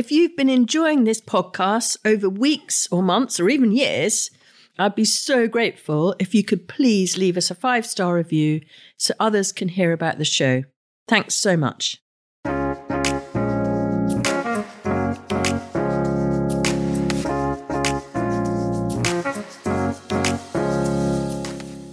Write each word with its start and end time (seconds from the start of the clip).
If 0.00 0.10
you've 0.10 0.34
been 0.34 0.48
enjoying 0.48 1.04
this 1.04 1.20
podcast 1.20 1.98
over 2.06 2.26
weeks 2.26 2.88
or 2.90 3.02
months 3.02 3.38
or 3.38 3.50
even 3.50 3.70
years, 3.70 4.30
I'd 4.78 4.94
be 4.94 5.04
so 5.04 5.46
grateful 5.46 6.16
if 6.18 6.34
you 6.34 6.42
could 6.42 6.68
please 6.68 7.18
leave 7.18 7.36
us 7.36 7.50
a 7.50 7.54
five 7.54 7.84
star 7.84 8.14
review 8.14 8.62
so 8.96 9.12
others 9.20 9.52
can 9.52 9.68
hear 9.68 9.92
about 9.92 10.16
the 10.16 10.24
show. 10.24 10.64
Thanks 11.06 11.34
so 11.34 11.54
much. 11.54 12.00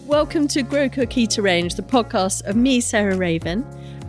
Welcome 0.07 0.47
to 0.47 0.63
Grow 0.63 0.87
Cook 0.87 1.17
Eat 1.17 1.37
Arrange, 1.37 1.75
the 1.75 1.83
podcast 1.83 2.45
of 2.45 2.55
me, 2.55 2.79
Sarah 2.79 3.17
Raven. 3.17 3.65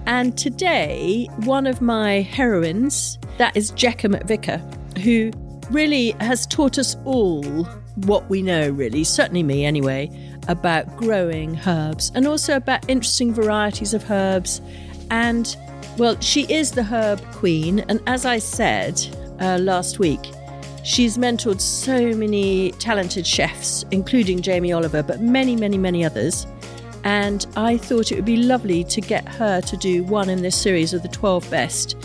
And 0.09 0.39
today, 0.39 1.29
one 1.45 1.67
of 1.67 1.83
my 1.83 2.23
heroines, 2.23 3.19
that 3.37 3.55
is 3.55 3.73
Jekka 3.73 4.09
McVicar, 4.11 4.59
who 5.01 5.31
really 5.71 6.13
has 6.13 6.47
taught 6.47 6.79
us 6.79 6.97
all 7.05 7.45
what 8.07 8.27
we 8.31 8.41
know, 8.41 8.71
really, 8.71 9.05
certainly 9.05 9.43
me 9.43 9.67
anyway, 9.67 10.11
about 10.49 10.97
growing 10.97 11.61
herbs 11.67 12.11
and 12.15 12.27
also 12.27 12.57
about 12.57 12.89
interesting 12.89 13.35
varieties 13.35 13.93
of 13.93 14.11
herbs. 14.11 14.63
And, 15.11 15.55
well, 15.99 16.19
she 16.21 16.51
is 16.51 16.71
the 16.71 16.85
herb 16.85 17.23
queen. 17.33 17.81
And 17.81 18.01
as 18.07 18.25
I 18.25 18.39
said 18.39 18.99
uh, 19.41 19.59
last 19.59 19.99
week, 19.99 20.25
she's 20.85 21.19
mentored 21.19 21.61
so 21.61 22.15
many 22.15 22.71
talented 22.73 23.27
chefs, 23.27 23.85
including 23.91 24.41
Jamie 24.41 24.73
Oliver, 24.73 25.03
but 25.03 25.21
many, 25.21 25.55
many, 25.55 25.77
many 25.77 26.03
others. 26.03 26.47
And 27.05 27.47
I 27.57 27.77
thought 27.77 28.13
it 28.13 28.17
would 28.17 28.25
be 28.25 28.37
lovely 28.37 28.85
to 28.85 29.01
get 29.01 29.29
her 29.29 29.61
to 29.61 29.77
do 29.77 30.05
one 30.05 30.29
in 30.29 30.43
this 30.43 30.57
series 30.57 30.95
of 30.95 31.03
the 31.03 31.09
12 31.09 31.51
best. 31.51 31.97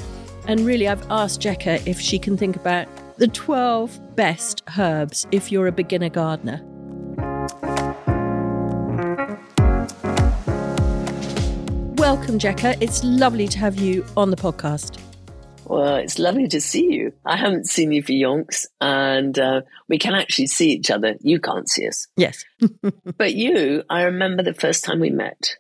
And 0.48 0.62
really, 0.66 0.88
I've 0.88 1.06
asked 1.10 1.42
Jekka 1.42 1.86
if 1.88 2.00
she 2.00 2.20
can 2.20 2.38
think 2.38 2.56
about 2.56 2.88
the 3.18 3.28
12 3.28 4.16
best 4.16 4.64
herbs 4.78 5.26
if 5.32 5.52
you're 5.52 5.68
a 5.68 5.72
beginner 5.72 6.10
gardener. 6.10 6.62
Welcome, 11.96 12.38
Jekka. 12.38 12.78
It's 12.82 13.04
lovely 13.04 13.48
to 13.48 13.60
have 13.60 13.78
you 13.78 14.06
on 14.18 14.30
the 14.30 14.36
podcast. 14.36 15.00
Well, 15.66 15.96
it's 15.96 16.20
lovely 16.20 16.48
to 16.50 16.62
see 16.62 16.94
you. 16.94 17.14
I 17.26 17.38
haven't 17.38 17.68
seen 17.68 17.92
you 17.92 18.04
for 18.04 18.12
yonks, 18.12 18.66
and 18.82 19.38
uh, 19.38 19.62
we 19.88 19.98
can 19.98 20.14
actually 20.14 20.48
see 20.48 20.72
each 20.72 20.92
other. 20.92 21.16
You 21.22 21.40
can't 21.40 21.70
see 21.70 21.88
us. 21.88 22.08
Yes. 22.16 22.44
but 23.18 23.34
you, 23.34 23.84
I 23.90 24.04
remember 24.04 24.44
the 24.44 24.54
first 24.54 24.84
time 24.84 25.00
we 25.00 25.10
met. 25.10 25.58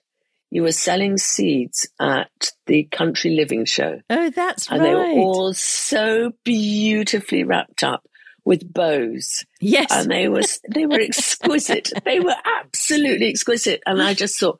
You 0.49 0.61
were 0.63 0.71
selling 0.71 1.17
seeds 1.17 1.87
at 1.99 2.51
the 2.67 2.83
Country 2.83 3.35
Living 3.35 3.65
Show. 3.65 4.01
Oh, 4.09 4.29
that's 4.29 4.69
and 4.69 4.81
right. 4.81 4.87
And 4.87 4.95
they 4.95 5.15
were 5.15 5.23
all 5.23 5.53
so 5.53 6.31
beautifully 6.43 7.43
wrapped 7.43 7.83
up 7.83 8.07
with 8.45 8.71
bows. 8.71 9.43
Yes. 9.59 9.87
And 9.89 10.11
they 10.11 10.27
were, 10.27 10.43
they 10.69 10.85
were 10.85 10.99
exquisite. 11.01 11.91
they 12.05 12.19
were 12.19 12.35
absolutely 12.61 13.29
exquisite. 13.29 13.81
And 13.85 14.01
I 14.01 14.13
just 14.13 14.39
thought, 14.39 14.59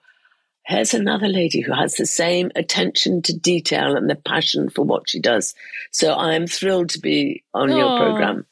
here's 0.66 0.94
another 0.94 1.28
lady 1.28 1.62
who 1.62 1.74
has 1.74 1.96
the 1.96 2.06
same 2.06 2.52
attention 2.56 3.22
to 3.24 3.38
detail 3.38 3.96
and 3.96 4.10
the 4.10 4.16
passion 4.16 4.70
for 4.70 4.84
what 4.84 5.10
she 5.10 5.20
does. 5.20 5.56
So 5.92 6.16
I'm 6.16 6.48
thrilled 6.48 6.90
to 6.90 7.00
be 7.00 7.44
on 7.54 7.70
Aww. 7.70 7.78
your 7.78 7.98
program 7.98 8.46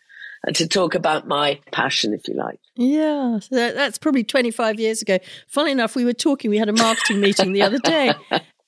and 0.43 0.55
to 0.55 0.67
talk 0.67 0.95
about 0.95 1.27
my 1.27 1.59
passion, 1.71 2.13
if 2.13 2.27
you 2.27 2.33
like. 2.33 2.59
Yeah, 2.75 3.39
so 3.39 3.55
that, 3.55 3.75
that's 3.75 3.97
probably 3.97 4.23
25 4.23 4.79
years 4.79 5.01
ago. 5.01 5.19
Funny 5.47 5.71
enough, 5.71 5.95
we 5.95 6.05
were 6.05 6.13
talking, 6.13 6.49
we 6.49 6.57
had 6.57 6.69
a 6.69 6.73
marketing 6.73 7.21
meeting 7.21 7.53
the 7.53 7.61
other 7.61 7.79
day, 7.79 8.13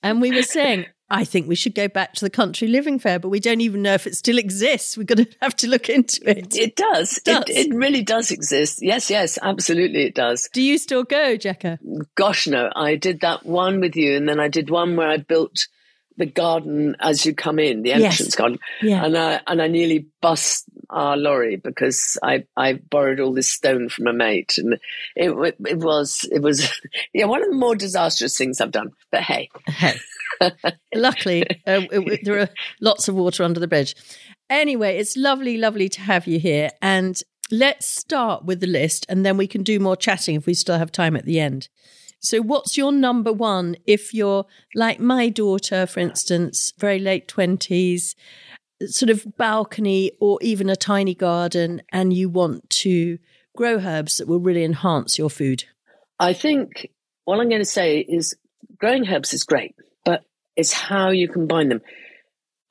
and 0.04 0.22
we 0.22 0.32
were 0.32 0.44
saying, 0.44 0.86
I 1.14 1.25
think 1.25 1.47
we 1.47 1.53
should 1.53 1.75
go 1.75 1.88
back 1.88 2.14
to 2.14 2.25
the 2.25 2.30
country 2.31 2.67
living 2.67 2.97
fair, 2.97 3.19
but 3.19 3.30
we 3.30 3.39
don't 3.39 3.61
even 3.61 3.83
know 3.83 3.94
if 3.94 4.08
it 4.08 4.16
still 4.16 4.39
exists. 4.39 4.97
We're 4.97 5.03
going 5.03 5.25
to 5.25 5.31
have 5.42 5.56
to 5.58 5.67
look 5.67 5.88
into 5.88 6.28
it. 6.28 6.56
It 6.56 6.75
does. 6.75 7.19
It, 7.19 7.25
does. 7.25 7.44
it, 7.50 7.67
it 7.67 7.75
really 7.75 8.02
does 8.02 8.31
exist. 8.31 8.80
Yes, 8.81 9.11
yes, 9.11 9.38
absolutely 9.39 10.06
it 10.06 10.16
does. 10.16 10.50
Do 10.53 10.64
you 10.64 10.80
still 10.80 11.03
go, 11.03 11.38
Jekka? 11.38 11.78
Gosh, 12.16 12.47
no. 12.47 12.72
I 12.75 12.96
did 12.96 13.22
that 13.22 13.46
one 13.46 13.79
with 13.79 13.96
you, 13.96 14.18
and 14.18 14.28
then 14.28 14.40
I 14.40 14.47
did 14.47 14.72
one 14.72 14.96
where 14.96 15.07
I 15.07 15.18
built 15.18 15.68
the 16.18 16.25
garden 16.25 16.96
as 17.00 17.25
you 17.28 17.35
come 17.35 17.59
in, 17.59 17.84
the 17.84 17.94
entrance 17.94 18.19
yes. 18.19 18.35
garden. 18.35 18.59
Yeah. 18.81 19.06
And 19.06 19.16
I 19.16 19.41
and 19.46 19.62
I 19.62 19.68
nearly 19.68 20.07
bust 20.19 20.66
our 20.90 21.16
lorry 21.16 21.57
because 21.57 22.18
I 22.23 22.46
I 22.57 22.73
borrowed 22.73 23.19
all 23.19 23.34
this 23.34 23.50
stone 23.50 23.90
from 23.90 24.07
a 24.07 24.13
mate, 24.13 24.56
and 24.57 24.79
it 25.16 25.56
it 25.66 25.78
was 25.78 26.28
it 26.31 26.41
was 26.41 26.72
yeah 27.13 27.25
one 27.25 27.44
of 27.44 27.50
the 27.50 27.56
more 27.56 27.75
disastrous 27.75 28.35
things 28.35 28.62
I've 28.62 28.72
done. 28.72 28.91
But 29.12 29.22
hey, 29.22 29.50
hey. 29.68 30.00
Luckily, 30.96 31.46
uh, 31.68 31.82
there 32.24 32.40
are 32.40 32.50
lots 32.82 33.08
of 33.08 33.16
water 33.16 33.44
under 33.44 33.60
the 33.60 33.68
bridge. 33.68 33.96
Anyway, 34.50 34.98
it's 34.98 35.18
lovely, 35.18 35.58
lovely 35.58 35.90
to 35.90 36.02
have 36.02 36.28
you 36.28 36.40
here. 36.40 36.70
And 36.82 37.22
let's 37.52 37.88
start 37.88 38.46
with 38.46 38.60
the 38.60 38.68
list, 38.68 39.06
and 39.10 39.26
then 39.26 39.38
we 39.38 39.48
can 39.48 39.64
do 39.64 39.80
more 39.80 39.96
chatting 39.96 40.36
if 40.36 40.46
we 40.46 40.54
still 40.54 40.78
have 40.78 40.92
time 40.92 41.16
at 41.16 41.26
the 41.26 41.40
end. 41.40 41.70
So, 42.20 42.42
what's 42.42 42.78
your 42.78 42.92
number 42.92 43.34
one 43.34 43.76
if 43.86 44.14
you're 44.14 44.46
like 44.76 45.00
my 45.00 45.30
daughter, 45.30 45.86
for 45.86 46.00
instance, 46.00 46.74
very 46.78 47.00
late 47.00 47.28
20s, 47.28 48.16
sort 48.86 49.10
of 49.10 49.26
balcony 49.38 50.12
or 50.22 50.40
even 50.42 50.70
a 50.70 50.76
tiny 50.76 51.16
garden, 51.16 51.82
and 51.92 52.14
you 52.14 52.30
want 52.30 52.70
to 52.70 53.18
grow 53.56 53.78
herbs 53.78 54.18
that 54.18 54.28
will 54.28 54.40
really 54.40 54.64
enhance 54.64 55.18
your 55.18 55.30
food? 55.30 55.66
I 56.20 56.34
think 56.34 56.90
what 57.26 57.40
I'm 57.40 57.50
going 57.50 57.62
to 57.62 57.66
say 57.66 58.00
is 58.00 58.36
growing 58.78 59.08
herbs 59.08 59.34
is 59.34 59.44
great, 59.44 59.76
it's 60.56 60.74
how 60.74 61.09
you 61.09 61.28
combine 61.28 61.69
them. 61.69 61.81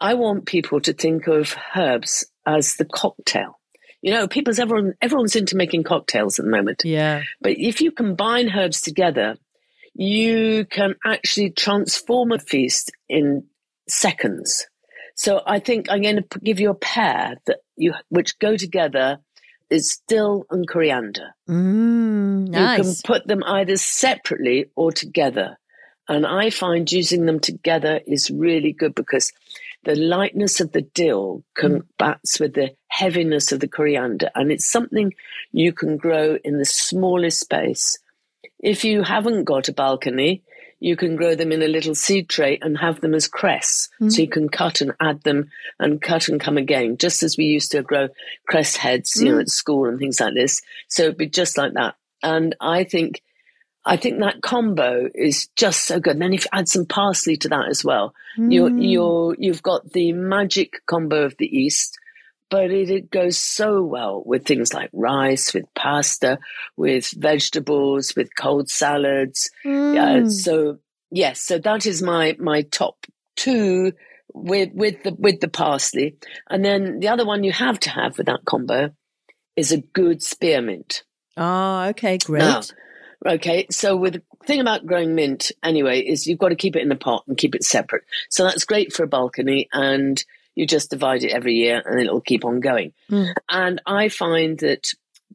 I 0.00 0.14
want 0.14 0.46
people 0.46 0.80
to 0.80 0.92
think 0.92 1.26
of 1.28 1.56
herbs 1.76 2.26
as 2.46 2.76
the 2.76 2.84
cocktail. 2.84 3.58
You 4.00 4.12
know, 4.12 4.26
people's 4.26 4.58
everyone 4.58 4.94
everyone's 5.00 5.36
into 5.36 5.56
making 5.56 5.84
cocktails 5.84 6.38
at 6.38 6.44
the 6.44 6.50
moment. 6.50 6.82
Yeah. 6.84 7.22
But 7.40 7.52
if 7.52 7.80
you 7.80 7.92
combine 7.92 8.50
herbs 8.50 8.80
together, 8.80 9.36
you 9.94 10.64
can 10.64 10.96
actually 11.04 11.50
transform 11.50 12.32
a 12.32 12.38
feast 12.38 12.90
in 13.08 13.44
seconds. 13.88 14.66
So 15.14 15.40
I 15.46 15.60
think 15.60 15.86
I'm 15.88 16.02
going 16.02 16.16
to 16.16 16.38
give 16.40 16.58
you 16.58 16.70
a 16.70 16.74
pair 16.74 17.36
that 17.46 17.58
you 17.76 17.94
which 18.08 18.38
go 18.38 18.56
together 18.56 19.18
is 19.70 20.00
dill 20.08 20.44
and 20.50 20.68
coriander. 20.68 21.34
Mm, 21.48 22.48
nice. 22.48 22.78
You 22.78 22.84
can 22.84 22.94
put 23.04 23.26
them 23.26 23.42
either 23.44 23.76
separately 23.76 24.66
or 24.76 24.92
together. 24.92 25.58
And 26.08 26.26
I 26.26 26.50
find 26.50 26.90
using 26.90 27.26
them 27.26 27.40
together 27.40 28.00
is 28.06 28.30
really 28.30 28.72
good 28.72 28.94
because 28.94 29.32
the 29.84 29.94
lightness 29.94 30.60
of 30.60 30.72
the 30.72 30.82
dill 30.82 31.44
combats 31.54 32.38
with 32.38 32.54
the 32.54 32.74
heaviness 32.88 33.52
of 33.52 33.60
the 33.60 33.68
coriander. 33.68 34.30
And 34.34 34.52
it's 34.52 34.70
something 34.70 35.14
you 35.52 35.72
can 35.72 35.96
grow 35.96 36.38
in 36.44 36.58
the 36.58 36.64
smallest 36.64 37.40
space. 37.40 37.98
If 38.58 38.84
you 38.84 39.02
haven't 39.02 39.44
got 39.44 39.68
a 39.68 39.72
balcony, 39.72 40.42
you 40.82 40.96
can 40.96 41.14
grow 41.14 41.36
them 41.36 41.52
in 41.52 41.62
a 41.62 41.68
little 41.68 41.94
seed 41.94 42.28
tray 42.28 42.58
and 42.60 42.76
have 42.76 43.00
them 43.00 43.14
as 43.14 43.28
cress. 43.28 43.88
Mm. 44.00 44.10
So 44.10 44.22
you 44.22 44.28
can 44.28 44.48
cut 44.48 44.80
and 44.80 44.92
add 45.00 45.22
them 45.22 45.50
and 45.78 46.02
cut 46.02 46.28
and 46.28 46.40
come 46.40 46.58
again, 46.58 46.96
just 46.96 47.22
as 47.22 47.36
we 47.36 47.44
used 47.44 47.70
to 47.70 47.82
grow 47.82 48.08
cress 48.48 48.74
heads, 48.74 49.14
you 49.16 49.28
mm. 49.28 49.34
know, 49.34 49.40
at 49.40 49.48
school 49.48 49.88
and 49.88 49.98
things 49.98 50.20
like 50.20 50.34
this. 50.34 50.60
So 50.88 51.04
it'd 51.04 51.16
be 51.16 51.28
just 51.28 51.56
like 51.56 51.74
that. 51.74 51.94
And 52.22 52.56
I 52.60 52.82
think 52.82 53.22
I 53.84 53.96
think 53.96 54.20
that 54.20 54.42
combo 54.42 55.08
is 55.14 55.48
just 55.56 55.86
so 55.86 55.98
good. 55.98 56.12
And 56.12 56.22
then 56.22 56.32
if 56.32 56.44
you 56.44 56.50
add 56.52 56.68
some 56.68 56.86
parsley 56.86 57.36
to 57.38 57.48
that 57.48 57.68
as 57.68 57.84
well, 57.84 58.14
mm. 58.38 58.52
you're, 58.52 58.70
you're, 58.70 59.36
you've 59.38 59.62
got 59.62 59.92
the 59.92 60.12
magic 60.12 60.86
combo 60.86 61.24
of 61.24 61.36
the 61.36 61.46
East, 61.46 61.98
but 62.48 62.70
it, 62.70 62.90
it 62.90 63.10
goes 63.10 63.36
so 63.36 63.82
well 63.82 64.22
with 64.24 64.46
things 64.46 64.72
like 64.72 64.90
rice, 64.92 65.52
with 65.52 65.64
pasta, 65.74 66.38
with 66.76 67.10
vegetables, 67.10 68.14
with 68.14 68.36
cold 68.36 68.68
salads. 68.68 69.50
Mm. 69.64 69.94
Yeah. 69.94 70.28
So 70.28 70.78
yes, 71.10 71.40
so 71.40 71.58
that 71.58 71.84
is 71.84 72.02
my, 72.02 72.36
my 72.38 72.62
top 72.62 73.04
two 73.34 73.92
with, 74.32 74.70
with 74.74 75.02
the, 75.02 75.14
with 75.18 75.40
the 75.40 75.48
parsley. 75.48 76.16
And 76.48 76.64
then 76.64 77.00
the 77.00 77.08
other 77.08 77.26
one 77.26 77.42
you 77.42 77.52
have 77.52 77.80
to 77.80 77.90
have 77.90 78.16
with 78.16 78.26
that 78.26 78.44
combo 78.44 78.90
is 79.56 79.72
a 79.72 79.78
good 79.78 80.22
spearmint. 80.22 81.02
Oh, 81.36 81.86
okay, 81.88 82.18
great. 82.18 82.40
Now, 82.40 82.60
Okay, 83.24 83.66
so 83.70 83.96
with 83.96 84.14
the 84.14 84.22
thing 84.46 84.60
about 84.60 84.86
growing 84.86 85.14
mint 85.14 85.52
anyway 85.62 86.00
is 86.00 86.26
you've 86.26 86.38
got 86.38 86.48
to 86.48 86.56
keep 86.56 86.76
it 86.76 86.82
in 86.82 86.90
a 86.90 86.96
pot 86.96 87.24
and 87.26 87.36
keep 87.36 87.54
it 87.54 87.64
separate. 87.64 88.04
So 88.30 88.44
that's 88.44 88.64
great 88.64 88.92
for 88.92 89.04
a 89.04 89.08
balcony 89.08 89.68
and 89.72 90.22
you 90.54 90.66
just 90.66 90.90
divide 90.90 91.22
it 91.22 91.32
every 91.32 91.54
year 91.54 91.82
and 91.84 92.00
it'll 92.00 92.20
keep 92.20 92.44
on 92.44 92.60
going. 92.60 92.92
Mm. 93.10 93.32
And 93.48 93.80
I 93.86 94.08
find 94.08 94.58
that 94.58 94.92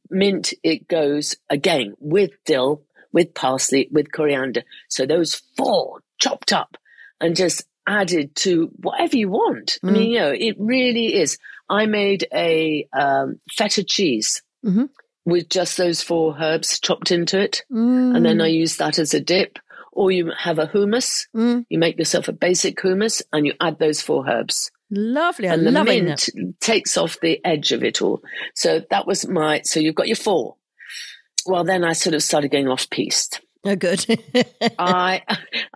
mint 0.09 0.53
it 0.63 0.87
goes 0.87 1.35
again 1.49 1.95
with 1.99 2.31
dill, 2.45 2.83
with 3.13 3.33
parsley, 3.33 3.87
with 3.91 4.11
coriander. 4.11 4.63
So 4.89 5.05
those 5.05 5.35
four 5.55 6.01
chopped 6.19 6.51
up 6.51 6.77
and 7.21 7.35
just 7.35 7.63
added 7.87 8.35
to 8.35 8.69
whatever 8.77 9.15
you 9.15 9.29
want. 9.29 9.79
Mm. 9.83 9.89
I 9.89 9.91
mean, 9.91 10.03
hmm. 10.03 10.11
you 10.11 10.19
know, 10.19 10.31
it 10.31 10.55
really 10.59 11.15
is. 11.15 11.37
I 11.69 11.85
made 11.85 12.27
a 12.33 12.87
um, 12.93 13.39
feta 13.49 13.83
cheese. 13.83 14.43
Mm-hmm 14.65 14.85
with 15.27 15.49
just 15.49 15.75
those 15.75 16.01
four 16.01 16.37
herbs 16.39 16.79
chopped 16.79 17.11
into 17.11 17.37
it. 17.37 17.65
Mm. 17.69 18.15
And 18.15 18.25
then 18.25 18.39
I 18.39 18.47
use 18.47 18.77
that 18.77 18.97
as 18.97 19.13
a 19.13 19.19
dip. 19.19 19.59
Or 19.91 20.09
you 20.09 20.31
have 20.37 20.57
a 20.57 20.67
hummus. 20.67 21.27
Mm. 21.35 21.65
You 21.69 21.79
make 21.79 21.97
yourself 21.97 22.29
a 22.29 22.31
basic 22.31 22.77
hummus 22.77 23.21
and 23.33 23.45
you 23.45 23.53
add 23.59 23.77
those 23.77 24.01
four 24.01 24.29
herbs. 24.29 24.71
Lovely. 24.89 25.49
I'm 25.49 25.65
and 25.65 25.75
the 25.75 25.83
mint 25.83 26.29
that. 26.33 26.53
takes 26.61 26.95
off 26.95 27.17
the 27.21 27.43
edge 27.43 27.73
of 27.73 27.83
it 27.83 28.01
all. 28.01 28.21
So 28.55 28.81
that 28.89 29.05
was 29.05 29.27
my. 29.27 29.61
So 29.65 29.81
you've 29.81 29.95
got 29.95 30.07
your 30.07 30.15
four. 30.15 30.55
Well, 31.45 31.65
then 31.65 31.83
I 31.83 31.91
sort 31.91 32.13
of 32.13 32.23
started 32.23 32.51
going 32.51 32.69
off 32.69 32.89
piste. 32.89 33.41
Oh, 33.65 33.75
good. 33.75 34.05
I, 34.79 35.23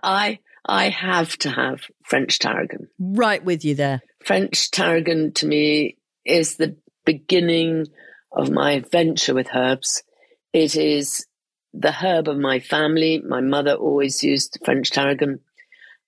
I, 0.02 0.38
I 0.64 0.88
have 0.88 1.36
to 1.38 1.50
have 1.50 1.80
French 2.04 2.38
tarragon. 2.38 2.88
right 2.98 3.44
with 3.44 3.66
you 3.66 3.74
there. 3.74 4.00
French 4.24 4.70
tarragon 4.70 5.32
to 5.34 5.46
me 5.46 5.98
is 6.24 6.56
the 6.56 6.76
beginning 7.04 7.88
of 8.34 8.50
my 8.50 8.72
adventure 8.72 9.34
with 9.34 9.48
herbs. 9.54 10.02
It 10.52 10.76
is 10.76 11.26
the 11.72 11.92
herb 11.92 12.28
of 12.28 12.38
my 12.38 12.60
family. 12.60 13.22
My 13.26 13.40
mother 13.40 13.74
always 13.74 14.22
used 14.22 14.58
French 14.64 14.90
tarragon, 14.90 15.40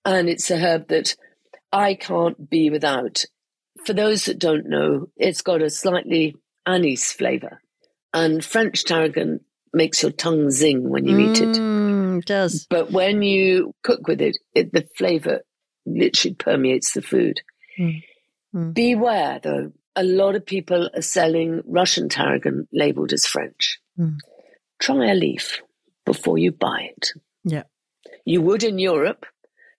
and 0.05 0.29
it's 0.29 0.51
a 0.51 0.59
herb 0.59 0.89
that 0.89 1.17
I 1.73 1.95
can't 1.95 2.49
be 2.49 2.71
without. 2.71 3.25
For 3.85 3.93
those 3.93 4.27
that 4.27 4.39
don't 4.39 4.69
know, 4.69 5.09
it's 5.17 5.43
got 5.43 5.63
a 5.63 5.71
slightly 5.71 6.37
anise 6.67 7.13
flavor, 7.13 7.61
and 8.13 8.45
French 8.45 8.85
tarragon 8.85 9.41
makes 9.73 10.03
your 10.03 10.13
tongue 10.13 10.51
zing 10.51 10.89
when 10.89 11.07
you 11.07 11.19
eat 11.19 11.41
it. 11.41 11.57
Mm, 11.57 12.21
it 12.21 12.27
does. 12.27 12.67
But 12.71 12.93
when 12.93 13.23
you 13.23 13.75
cook 13.83 14.07
with 14.07 14.21
it, 14.21 14.37
it 14.55 14.73
the 14.73 14.87
flavor 14.97 15.41
literally 15.85 16.35
permeates 16.35 16.93
the 16.93 17.03
food. 17.03 17.41
Mm. 17.79 18.03
Mm. 18.55 18.75
Beware, 18.75 19.41
though, 19.43 19.73
a 19.97 20.03
lot 20.03 20.35
of 20.35 20.45
people 20.45 20.91
are 20.95 21.03
selling 21.03 21.63
Russian 21.67 22.09
tarragon 22.09 22.67
labeled 22.73 23.13
as 23.13 23.27
French. 23.27 23.79
Mm. 23.99 24.17
Try 24.81 25.11
a 25.11 25.15
leaf 25.15 25.61
before 26.05 26.39
you 26.39 26.53
buy 26.53 26.91
it. 26.97 27.11
Yeah. 27.45 27.65
You 28.25 28.43
would 28.43 28.65
in 28.65 28.79
Europe, 28.79 29.27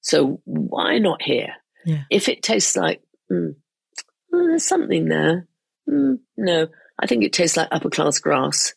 so 0.01 0.39
why 0.45 0.99
not 0.99 1.21
here? 1.21 1.53
Yeah. 1.85 2.03
If 2.09 2.29
it 2.29 2.43
tastes 2.43 2.75
like, 2.75 3.01
mm, 3.31 3.55
well, 4.31 4.47
there's 4.47 4.65
something 4.65 5.07
there. 5.07 5.47
Mm, 5.89 6.19
no, 6.37 6.67
I 6.99 7.07
think 7.07 7.23
it 7.23 7.33
tastes 7.33 7.57
like 7.57 7.67
upper 7.71 7.89
class 7.89 8.19
grass. 8.19 8.73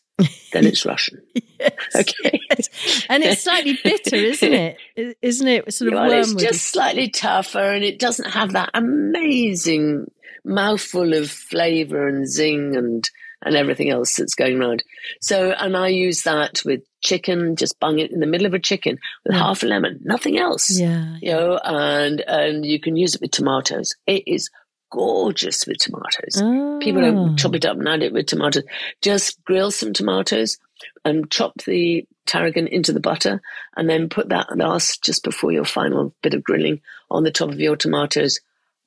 then 0.51 0.65
it's 0.65 0.85
Russian. 0.85 1.21
Yes. 1.59 1.73
Okay. 1.93 2.39
And 3.09 3.21
it's 3.21 3.43
slightly 3.43 3.77
bitter, 3.83 4.15
isn't 4.15 4.53
it? 4.53 4.77
Isn't 5.21 5.47
it 5.49 5.73
sort 5.73 5.91
of 5.91 5.99
well, 5.99 6.11
it's 6.11 6.33
just 6.35 6.63
slightly 6.71 7.09
tougher 7.09 7.59
and 7.59 7.83
it 7.83 7.99
doesn't 7.99 8.29
have 8.29 8.53
that 8.53 8.69
amazing 8.73 10.09
mouthful 10.49 11.13
of 11.13 11.29
flavor 11.29 12.07
and 12.07 12.27
zing 12.27 12.75
and 12.75 13.09
and 13.41 13.55
everything 13.55 13.89
else 13.89 14.17
that's 14.17 14.35
going 14.35 14.59
around. 14.59 14.83
So, 15.21 15.51
and 15.51 15.77
I 15.77 15.87
use 15.87 16.23
that 16.23 16.61
with 16.65 16.81
chicken, 17.01 17.55
just 17.55 17.79
bung 17.79 17.99
it 17.99 18.11
in 18.11 18.19
the 18.19 18.25
middle 18.27 18.45
of 18.45 18.53
a 18.53 18.59
chicken 18.59 18.97
with 19.23 19.33
Yeah. 19.33 19.39
half 19.43 19.63
a 19.63 19.65
lemon, 19.65 20.01
nothing 20.03 20.37
else. 20.37 20.77
Yeah. 20.77 21.15
You 21.21 21.31
know, 21.31 21.57
and 21.63 22.19
and 22.27 22.65
you 22.65 22.81
can 22.81 22.97
use 22.97 23.15
it 23.15 23.21
with 23.21 23.31
tomatoes. 23.31 23.95
It 24.05 24.23
is 24.27 24.49
gorgeous 24.91 25.65
with 25.65 25.77
tomatoes. 25.77 26.35
People 26.83 27.01
Ah. 27.05 27.11
don't 27.11 27.37
chop 27.37 27.55
it 27.55 27.63
up 27.65 27.77
and 27.77 27.87
add 27.87 28.03
it 28.03 28.11
with 28.11 28.25
tomatoes. 28.25 28.63
Just 29.01 29.41
grill 29.45 29.71
some 29.71 29.93
tomatoes 29.93 30.57
and 31.05 31.31
chop 31.31 31.53
the 31.65 32.05
tarragon 32.25 32.67
into 32.67 32.91
the 32.91 32.99
butter 32.99 33.41
and 33.77 33.89
then 33.89 34.09
put 34.09 34.27
that 34.29 34.47
last 34.57 35.01
just 35.03 35.23
before 35.23 35.51
your 35.53 35.63
final 35.65 36.13
bit 36.21 36.33
of 36.33 36.43
grilling 36.43 36.81
on 37.09 37.23
the 37.23 37.31
top 37.31 37.49
of 37.49 37.59
your 37.61 37.77
tomatoes. 37.77 38.41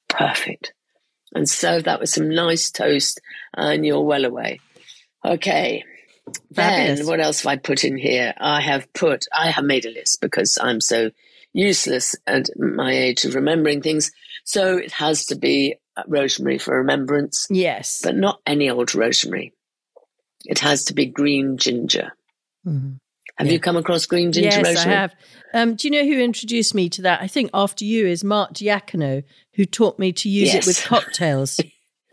Perfect. 0.08 0.74
And 1.34 1.48
serve 1.48 1.84
that 1.84 1.98
with 2.00 2.10
some 2.10 2.28
nice 2.28 2.70
toast 2.70 3.20
and 3.54 3.84
you're 3.86 4.02
well 4.02 4.24
away. 4.24 4.60
Okay. 5.24 5.84
Fabulous. 6.54 6.98
Then 7.00 7.06
what 7.08 7.20
else 7.20 7.40
have 7.42 7.50
I 7.50 7.56
put 7.56 7.84
in 7.84 7.96
here? 7.96 8.34
I 8.38 8.60
have 8.60 8.92
put, 8.92 9.24
I 9.34 9.50
have 9.50 9.64
made 9.64 9.86
a 9.86 9.90
list 9.90 10.20
because 10.20 10.58
I'm 10.60 10.80
so 10.80 11.10
useless 11.52 12.14
at 12.26 12.48
my 12.56 12.92
age 12.92 13.24
of 13.24 13.34
remembering 13.34 13.80
things. 13.82 14.10
So 14.44 14.76
it 14.76 14.92
has 14.92 15.26
to 15.26 15.36
be 15.36 15.76
rosemary 16.06 16.58
for 16.58 16.76
remembrance 16.78 17.46
Yes. 17.50 18.00
but 18.02 18.14
not 18.16 18.40
any 18.46 18.70
old 18.70 18.94
rosemary. 18.94 19.52
It 20.44 20.58
has 20.60 20.84
to 20.86 20.94
be 20.94 21.06
green 21.06 21.56
ginger. 21.58 22.12
Mhm. 22.66 22.98
Have 23.42 23.48
Yeah. 23.48 23.54
you 23.54 23.60
come 23.60 23.76
across 23.76 24.06
green 24.06 24.30
ginger 24.30 24.50
yes, 24.50 24.64
rosemary? 24.64 24.96
I 24.96 25.00
have. 25.00 25.14
Um, 25.52 25.74
do 25.74 25.88
you 25.88 25.90
know 25.90 26.04
who 26.06 26.20
introduced 26.22 26.76
me 26.76 26.88
to 26.90 27.02
that? 27.02 27.20
I 27.20 27.26
think 27.26 27.50
after 27.52 27.84
you 27.84 28.06
is 28.06 28.22
Mark 28.22 28.52
Diacono, 28.52 29.24
who 29.54 29.64
taught 29.64 29.98
me 29.98 30.12
to 30.12 30.28
use 30.28 30.54
it 30.54 30.64
with 30.64 30.80
cocktails. 30.84 31.58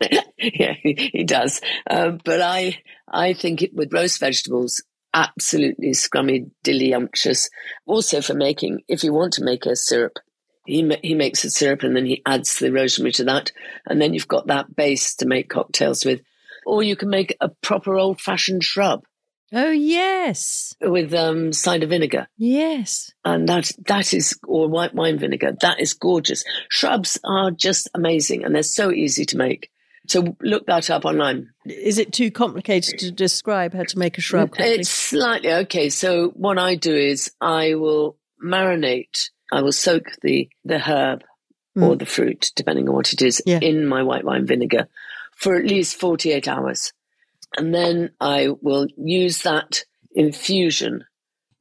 yeah, 0.38 0.74
he, 0.82 1.22
does. 1.22 1.60
Um, 1.88 2.18
but 2.24 2.40
I, 2.40 2.82
I 3.08 3.32
think 3.34 3.62
it 3.62 3.72
with 3.72 3.92
roast 3.92 4.18
vegetables, 4.18 4.82
absolutely 5.14 5.90
scrummy, 5.90 6.50
dillyumptious. 6.64 7.48
Also 7.86 8.22
for 8.22 8.34
making, 8.34 8.80
if 8.88 9.04
you 9.04 9.12
want 9.12 9.34
to 9.34 9.44
make 9.44 9.66
a 9.66 9.76
syrup, 9.76 10.18
he 10.66 10.82
ma- 10.82 10.96
he 11.00 11.14
makes 11.14 11.44
a 11.44 11.50
syrup 11.50 11.84
and 11.84 11.94
then 11.94 12.06
he 12.06 12.22
adds 12.26 12.58
the 12.58 12.72
rosemary 12.72 13.12
to 13.12 13.24
that, 13.24 13.52
and 13.86 14.02
then 14.02 14.14
you've 14.14 14.26
got 14.26 14.48
that 14.48 14.74
base 14.74 15.14
to 15.14 15.26
make 15.26 15.48
cocktails 15.48 16.04
with. 16.04 16.22
Or 16.66 16.82
you 16.82 16.96
can 16.96 17.08
make 17.08 17.36
a 17.40 17.50
proper 17.50 17.94
old-fashioned 17.94 18.64
shrub 18.64 19.04
oh 19.52 19.70
yes, 19.70 20.74
with 20.80 21.12
um, 21.14 21.52
cider 21.52 21.86
vinegar. 21.86 22.28
yes. 22.36 23.12
and 23.24 23.48
that 23.48 23.70
that 23.86 24.12
is 24.14 24.38
or 24.46 24.68
white 24.68 24.94
wine 24.94 25.18
vinegar 25.18 25.56
that 25.60 25.80
is 25.80 25.92
gorgeous 25.94 26.44
shrubs 26.68 27.18
are 27.24 27.50
just 27.50 27.88
amazing 27.94 28.44
and 28.44 28.54
they're 28.54 28.62
so 28.62 28.90
easy 28.90 29.24
to 29.24 29.36
make 29.36 29.70
so 30.06 30.36
look 30.40 30.66
that 30.66 30.88
up 30.90 31.04
online 31.04 31.50
Is 31.66 31.98
it 31.98 32.12
too 32.12 32.30
complicated 32.30 32.98
to 33.00 33.10
describe 33.12 33.74
how 33.74 33.84
to 33.84 33.98
make 33.98 34.18
a 34.18 34.20
shrub? 34.20 34.50
quickly? 34.52 34.72
it's 34.74 34.88
slightly 34.90 35.52
okay 35.52 35.90
so 35.90 36.28
what 36.30 36.58
i 36.58 36.74
do 36.74 36.94
is 36.94 37.30
i 37.40 37.74
will 37.74 38.16
marinate 38.44 39.30
i 39.52 39.60
will 39.62 39.72
soak 39.72 40.04
the 40.22 40.48
the 40.64 40.78
herb 40.78 41.22
or 41.80 41.96
the 41.96 42.06
fruit 42.06 42.50
depending 42.56 42.88
on 42.88 42.94
what 42.94 43.12
it 43.12 43.22
is 43.22 43.40
Yeah. 43.46 43.58
in 43.62 43.86
my 43.86 44.02
white 44.02 44.24
wine 44.24 44.46
vinegar 44.46 44.88
for 45.36 45.54
at 45.56 45.64
least 45.64 45.96
48 46.00 46.48
hours 46.48 46.92
and 47.56 47.74
then 47.74 48.10
i 48.20 48.48
will 48.62 48.86
use 48.96 49.42
that 49.42 49.84
infusion 50.12 51.04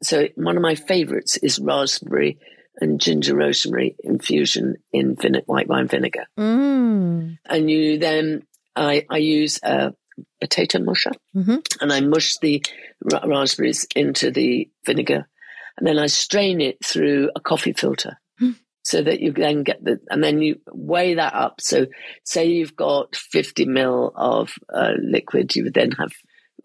so 0.01 0.27
one 0.35 0.55
of 0.55 0.61
my 0.63 0.75
favorites 0.75 1.37
is 1.37 1.59
raspberry 1.59 2.37
and 2.81 3.01
ginger 3.01 3.35
rosemary 3.35 3.95
infusion 4.03 4.75
in 4.93 5.15
vine- 5.15 5.41
white 5.47 5.67
wine 5.67 5.89
vinegar. 5.89 6.25
Mm. 6.37 7.37
And 7.45 7.69
you 7.69 7.97
then, 7.97 8.43
I, 8.73 9.05
I 9.09 9.17
use 9.17 9.59
a 9.61 9.93
potato 10.39 10.79
musher 10.79 11.11
Mhm. 11.35 11.59
and 11.81 11.91
I 11.91 11.99
mush 11.99 12.37
the 12.37 12.63
ra- 13.11 13.25
raspberries 13.25 13.85
into 13.97 14.31
the 14.31 14.69
vinegar 14.85 15.27
and 15.77 15.85
then 15.85 15.99
I 15.99 16.07
strain 16.07 16.61
it 16.61 16.77
through 16.85 17.31
a 17.35 17.41
coffee 17.41 17.73
filter. 17.73 18.17
Hmm. 18.39 18.51
So 18.89 19.03
that 19.03 19.19
you 19.19 19.31
then 19.31 19.61
get 19.61 19.83
the, 19.83 19.99
and 20.09 20.23
then 20.23 20.41
you 20.41 20.59
weigh 20.73 21.13
that 21.13 21.35
up. 21.35 21.61
So, 21.61 21.85
say 22.23 22.47
you've 22.47 22.75
got 22.75 23.15
50 23.15 23.65
mil 23.65 24.11
of 24.15 24.51
uh, 24.73 24.93
liquid, 24.99 25.55
you 25.55 25.65
would 25.65 25.75
then 25.75 25.91
have, 25.91 26.11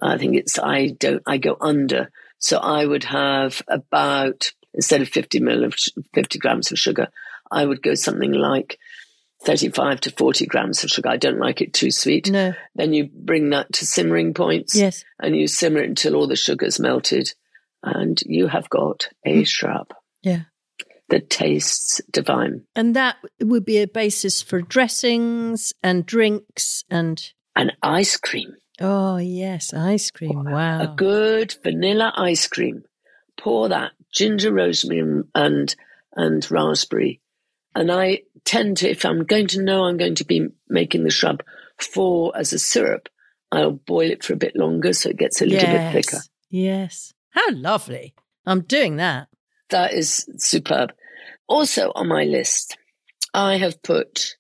I 0.00 0.16
think 0.16 0.34
it's, 0.36 0.58
I 0.58 0.88
don't, 0.98 1.22
I 1.26 1.36
go 1.36 1.58
under. 1.60 2.10
So 2.38 2.56
I 2.56 2.86
would 2.86 3.04
have 3.04 3.60
about, 3.68 4.52
instead 4.72 5.02
of 5.02 5.08
50 5.10 5.40
mil 5.40 5.64
of, 5.64 5.74
50 6.14 6.38
grams 6.38 6.72
of 6.72 6.78
sugar, 6.78 7.08
I 7.50 7.66
would 7.66 7.82
go 7.82 7.94
something 7.94 8.32
like 8.32 8.78
35 9.44 10.00
to 10.00 10.10
40 10.10 10.46
grams 10.46 10.82
of 10.82 10.88
sugar. 10.88 11.10
I 11.10 11.18
don't 11.18 11.38
like 11.38 11.60
it 11.60 11.74
too 11.74 11.90
sweet. 11.90 12.30
No. 12.30 12.54
Then 12.74 12.94
you 12.94 13.10
bring 13.12 13.50
that 13.50 13.70
to 13.74 13.86
simmering 13.86 14.32
points 14.32 14.74
Yes. 14.74 15.04
and 15.20 15.36
you 15.36 15.46
simmer 15.46 15.80
it 15.80 15.90
until 15.90 16.14
all 16.16 16.26
the 16.26 16.36
sugar's 16.36 16.80
melted 16.80 17.28
and 17.82 18.18
you 18.24 18.46
have 18.46 18.70
got 18.70 19.08
a 19.26 19.44
shrub 19.44 19.92
Yeah. 20.22 20.44
That 21.14 21.30
tastes 21.30 22.00
divine. 22.10 22.64
And 22.74 22.96
that 22.96 23.18
would 23.40 23.64
be 23.64 23.78
a 23.78 23.86
basis 23.86 24.42
for 24.42 24.60
dressings 24.60 25.72
and 25.80 26.04
drinks 26.04 26.82
and 26.90 27.32
And 27.54 27.72
ice 27.84 28.16
cream, 28.16 28.56
oh 28.80 29.18
yes, 29.18 29.72
ice 29.72 30.10
cream. 30.10 30.42
Wow. 30.42 30.82
a 30.82 30.94
good 30.96 31.54
vanilla 31.62 32.12
ice 32.16 32.48
cream. 32.48 32.82
Pour 33.38 33.68
that 33.68 33.92
ginger, 34.12 34.52
rosemary, 34.52 34.98
and, 35.00 35.24
and 35.36 35.76
and 36.16 36.50
raspberry. 36.50 37.20
And 37.76 37.92
I 37.92 38.22
tend 38.44 38.78
to, 38.78 38.90
if 38.90 39.04
I'm 39.04 39.22
going 39.22 39.46
to 39.48 39.62
know 39.62 39.84
I'm 39.84 39.96
going 39.96 40.16
to 40.16 40.24
be 40.24 40.48
making 40.68 41.04
the 41.04 41.10
shrub 41.10 41.44
for 41.78 42.36
as 42.36 42.52
a 42.52 42.58
syrup, 42.58 43.08
I'll 43.52 43.70
boil 43.70 44.10
it 44.10 44.24
for 44.24 44.32
a 44.32 44.36
bit 44.44 44.56
longer 44.56 44.92
so 44.92 45.10
it 45.10 45.16
gets 45.16 45.40
a 45.40 45.46
little 45.46 45.70
bit 45.70 45.92
thicker. 45.92 46.22
Yes. 46.50 47.14
How 47.30 47.52
lovely. 47.52 48.14
I'm 48.46 48.62
doing 48.62 48.96
that. 48.96 49.28
That 49.70 49.92
is 49.92 50.28
superb. 50.38 50.92
Also 51.48 51.92
on 51.94 52.08
my 52.08 52.24
list, 52.24 52.76
I 53.32 53.56
have 53.56 53.82
put 53.82 54.36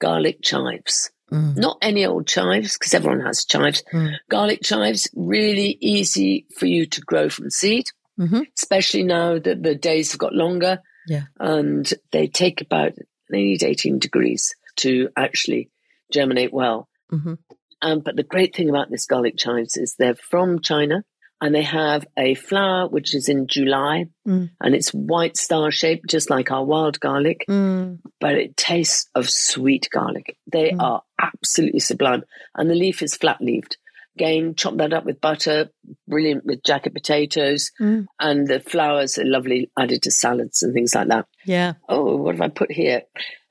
garlic 0.00 0.42
chives. 0.42 1.10
Mm. 1.32 1.56
Not 1.56 1.78
any 1.80 2.04
old 2.04 2.26
chives, 2.26 2.76
because 2.76 2.94
everyone 2.94 3.20
has 3.20 3.44
chives. 3.44 3.82
Mm. 3.92 4.16
Garlic 4.30 4.60
chives, 4.62 5.08
really 5.14 5.78
easy 5.80 6.46
for 6.58 6.66
you 6.66 6.86
to 6.86 7.00
grow 7.00 7.28
from 7.28 7.50
seed, 7.50 7.86
hmm 8.16 8.42
especially 8.56 9.02
now 9.02 9.38
that 9.38 9.62
the 9.62 9.74
days 9.74 10.12
have 10.12 10.20
got 10.20 10.34
longer. 10.34 10.80
Yeah. 11.08 11.24
And 11.40 11.92
they 12.12 12.28
take 12.28 12.60
about, 12.60 12.92
they 13.30 13.42
need 13.42 13.62
18 13.62 13.98
degrees 13.98 14.54
to 14.76 15.08
actually 15.16 15.70
germinate 16.12 16.52
well. 16.52 16.88
hmm 17.10 17.34
Um, 17.82 18.00
but 18.00 18.16
the 18.16 18.22
great 18.22 18.54
thing 18.54 18.68
about 18.70 18.90
this 18.90 19.06
garlic 19.06 19.36
chives 19.36 19.76
is 19.76 19.96
they're 19.98 20.14
from 20.14 20.60
China 20.60 21.04
and 21.44 21.54
they 21.54 21.62
have 21.62 22.06
a 22.16 22.34
flower 22.34 22.88
which 22.88 23.14
is 23.14 23.28
in 23.28 23.46
July 23.46 24.06
Mm. 24.26 24.48
and 24.62 24.74
it's 24.74 24.94
white 24.94 25.36
star 25.36 25.70
shaped, 25.70 26.08
just 26.08 26.30
like 26.30 26.50
our 26.50 26.64
wild 26.64 26.98
garlic, 26.98 27.44
Mm. 27.48 27.98
but 28.18 28.34
it 28.44 28.56
tastes 28.56 29.10
of 29.14 29.28
sweet 29.28 29.88
garlic. 29.92 30.36
They 30.50 30.70
Mm. 30.70 30.80
are 30.82 31.02
absolutely 31.20 31.80
sublime. 31.80 32.22
And 32.54 32.70
the 32.70 32.74
leaf 32.74 33.02
is 33.02 33.14
flat 33.14 33.40
leaved. 33.42 33.76
Again, 34.16 34.54
chop 34.54 34.76
that 34.78 34.92
up 34.94 35.04
with 35.04 35.20
butter, 35.20 35.68
brilliant 36.08 36.46
with 36.46 36.62
jacket 36.64 36.94
potatoes, 36.94 37.70
Mm. 37.80 38.06
and 38.20 38.46
the 38.48 38.60
flowers 38.60 39.18
are 39.18 39.26
lovely 39.26 39.70
added 39.78 40.02
to 40.04 40.10
salads 40.10 40.62
and 40.62 40.72
things 40.72 40.94
like 40.94 41.08
that. 41.08 41.26
Yeah. 41.44 41.74
Oh, 41.88 42.16
what 42.16 42.36
have 42.36 42.40
I 42.40 42.48
put 42.48 42.72
here? 42.72 43.02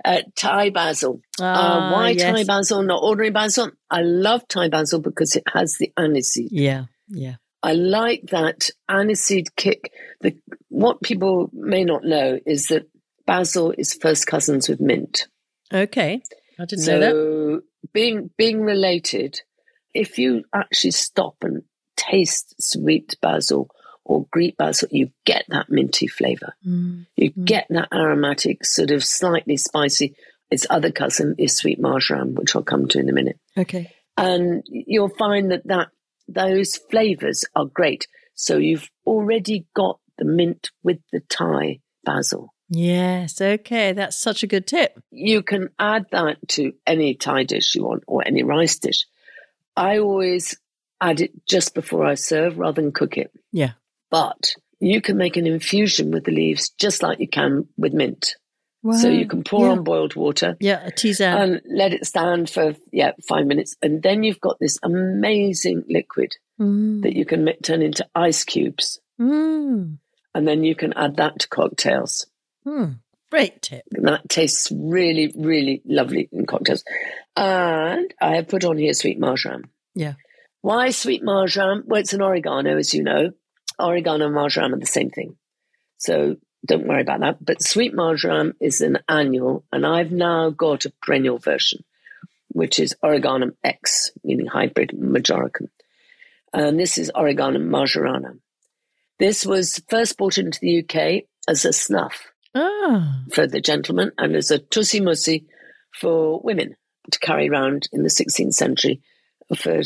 Uh, 0.05 0.21
Thai 0.35 0.69
basil. 0.71 1.21
Uh, 1.39 1.45
Ah, 1.45 1.91
why 1.93 2.09
yes. 2.11 2.23
Thai 2.23 2.43
basil, 2.45 2.81
not 2.81 3.03
ordinary 3.03 3.29
basil? 3.29 3.69
I 3.91 4.01
love 4.01 4.47
Thai 4.47 4.69
basil 4.69 4.99
because 5.01 5.35
it 5.35 5.43
has 5.53 5.75
the 5.79 5.91
aniseed. 5.99 6.49
Yeah. 6.51 6.85
Yeah. 7.09 7.35
I 7.63 7.73
like 7.73 8.27
that 8.31 8.69
aniseed 8.89 9.55
kick. 9.55 9.91
The 10.21 10.35
what 10.69 11.01
people 11.01 11.49
may 11.53 11.83
not 11.85 12.03
know 12.03 12.39
is 12.45 12.67
that 12.67 12.89
basil 13.25 13.73
is 13.77 13.93
first 13.93 14.27
cousins 14.27 14.67
with 14.67 14.81
mint. 14.81 15.27
Okay. 15.73 16.21
I 16.59 16.65
didn't 16.65 16.85
know 16.85 16.99
that. 16.99 17.11
So 17.11 17.61
being 17.93 18.29
being 18.37 18.61
related, 18.61 19.39
if 19.93 20.19
you 20.19 20.43
actually 20.53 20.91
stop 20.91 21.37
and 21.41 21.63
taste 21.95 22.55
sweet 22.61 23.15
basil 23.21 23.69
or 24.03 24.27
Greek 24.31 24.57
basil, 24.57 24.89
you 24.91 25.09
get 25.25 25.45
that 25.47 25.69
minty 25.69 26.07
flavor. 26.07 26.53
Mm. 26.67 27.05
You 27.15 27.31
Mm. 27.31 27.45
get 27.45 27.67
that 27.69 27.87
aromatic, 27.93 28.65
sort 28.65 28.91
of 28.91 29.03
slightly 29.03 29.55
spicy. 29.55 30.15
Its 30.51 30.67
other 30.69 30.91
cousin 30.91 31.35
is 31.37 31.55
sweet 31.55 31.79
marjoram, 31.79 32.35
which 32.35 32.55
I'll 32.55 32.63
come 32.63 32.87
to 32.89 32.99
in 32.99 33.09
a 33.09 33.13
minute. 33.13 33.39
Okay. 33.57 33.89
And 34.17 34.63
you'll 34.67 35.15
find 35.17 35.51
that, 35.51 35.65
that 35.67 35.87
those 36.27 36.77
flavors 36.89 37.45
are 37.55 37.65
great. 37.65 38.07
So 38.35 38.57
you've 38.57 38.89
already 39.05 39.65
got 39.75 39.99
the 40.17 40.25
mint 40.25 40.71
with 40.83 40.99
the 41.11 41.21
Thai 41.21 41.79
basil. 42.03 42.53
Yes. 42.69 43.39
Okay. 43.39 43.91
That's 43.91 44.17
such 44.17 44.43
a 44.43 44.47
good 44.47 44.65
tip. 44.65 44.99
You 45.11 45.43
can 45.43 45.69
add 45.77 46.05
that 46.11 46.37
to 46.49 46.73
any 46.87 47.13
Thai 47.13 47.43
dish 47.43 47.75
you 47.75 47.83
want 47.83 48.03
or 48.07 48.25
any 48.25 48.43
rice 48.43 48.79
dish. 48.79 49.05
I 49.75 49.99
always 49.99 50.57
add 51.01 51.21
it 51.21 51.45
just 51.45 51.73
before 51.73 52.05
I 52.05 52.15
serve 52.15 52.57
rather 52.57 52.81
than 52.81 52.91
cook 52.91 53.17
it. 53.17 53.31
Yeah. 53.51 53.73
But 54.09 54.55
you 54.79 55.01
can 55.01 55.17
make 55.17 55.37
an 55.37 55.47
infusion 55.47 56.11
with 56.11 56.25
the 56.25 56.31
leaves 56.31 56.69
just 56.71 57.03
like 57.03 57.19
you 57.19 57.27
can 57.27 57.67
with 57.77 57.93
mint. 57.93 58.35
So 58.91 59.07
you 59.07 59.25
can 59.27 59.43
pour 59.45 59.65
yeah. 59.67 59.71
on 59.71 59.83
boiled 59.85 60.15
water 60.15 60.57
Yeah. 60.59 60.85
A 60.85 60.91
tisane. 60.91 61.35
and 61.41 61.61
let 61.65 61.93
it 61.93 62.05
stand 62.05 62.49
for 62.49 62.75
yeah 62.91 63.11
five 63.27 63.45
minutes, 63.45 63.77
and 63.81 64.03
then 64.03 64.23
you've 64.23 64.41
got 64.41 64.59
this 64.59 64.77
amazing 64.83 65.83
liquid 65.89 66.35
Mm. 66.59 67.01
that 67.01 67.13
you 67.15 67.25
can 67.25 67.45
ma- 67.45 67.53
turn 67.63 67.81
into 67.81 68.05
ice 68.13 68.43
cubes, 68.43 68.99
Mm. 69.19 69.97
and 70.35 70.47
then 70.47 70.63
you 70.63 70.75
can 70.75 70.93
add 70.93 71.15
that 71.15 71.39
to 71.39 71.47
cocktails. 71.47 72.27
Mm. 72.67 72.99
Great 73.31 73.61
tip. 73.63 73.83
And 73.93 74.07
that 74.07 74.29
tastes 74.29 74.71
really, 74.71 75.33
really 75.35 75.81
lovely 75.85 76.29
in 76.31 76.45
cocktails. 76.45 76.83
And 77.35 78.13
I 78.21 78.35
have 78.35 78.47
put 78.49 78.63
on 78.63 78.77
here 78.77 78.93
sweet 78.93 79.17
marjoram. 79.19 79.63
Yeah. 79.95 80.13
Why 80.61 80.91
sweet 80.91 81.23
marjoram? 81.23 81.83
Well, 81.87 82.01
it's 82.01 82.13
an 82.13 82.21
oregano, 82.21 82.77
as 82.77 82.93
you 82.93 83.01
know. 83.03 83.31
Oregano 83.79 84.25
and 84.25 84.35
marjoram 84.35 84.73
are 84.73 84.79
the 84.79 84.85
same 84.85 85.09
thing. 85.09 85.35
So 85.97 86.35
don't 86.65 86.87
worry 86.87 87.01
about 87.01 87.19
that. 87.21 87.43
But 87.43 87.61
sweet 87.61 87.93
marjoram 87.93 88.53
is 88.59 88.81
an 88.81 88.99
annual, 89.07 89.63
and 89.71 89.85
I've 89.85 90.11
now 90.11 90.49
got 90.49 90.85
a 90.85 90.93
perennial 91.01 91.37
version, 91.37 91.83
which 92.49 92.79
is 92.79 92.95
Origanum 93.03 93.55
X, 93.63 94.11
meaning 94.23 94.45
hybrid 94.45 94.91
majoricum. 94.91 95.69
And 96.53 96.79
this 96.79 96.97
is 96.97 97.11
Origanum 97.15 97.69
majorana. 97.69 98.37
This 99.19 99.45
was 99.45 99.81
first 99.89 100.17
brought 100.17 100.37
into 100.37 100.59
the 100.59 100.79
UK 100.83 101.23
as 101.47 101.65
a 101.65 101.73
snuff 101.73 102.31
Ah. 102.55 103.23
for 103.31 103.47
the 103.47 103.61
gentleman 103.61 104.11
and 104.17 104.35
as 104.35 104.51
a 104.51 104.59
tussie 104.59 105.01
mussie 105.01 105.45
for 105.99 106.39
women 106.41 106.75
to 107.11 107.19
carry 107.19 107.49
around 107.49 107.89
in 107.91 108.03
the 108.03 108.09
16th 108.09 108.53
century 108.53 109.01
for 109.55 109.81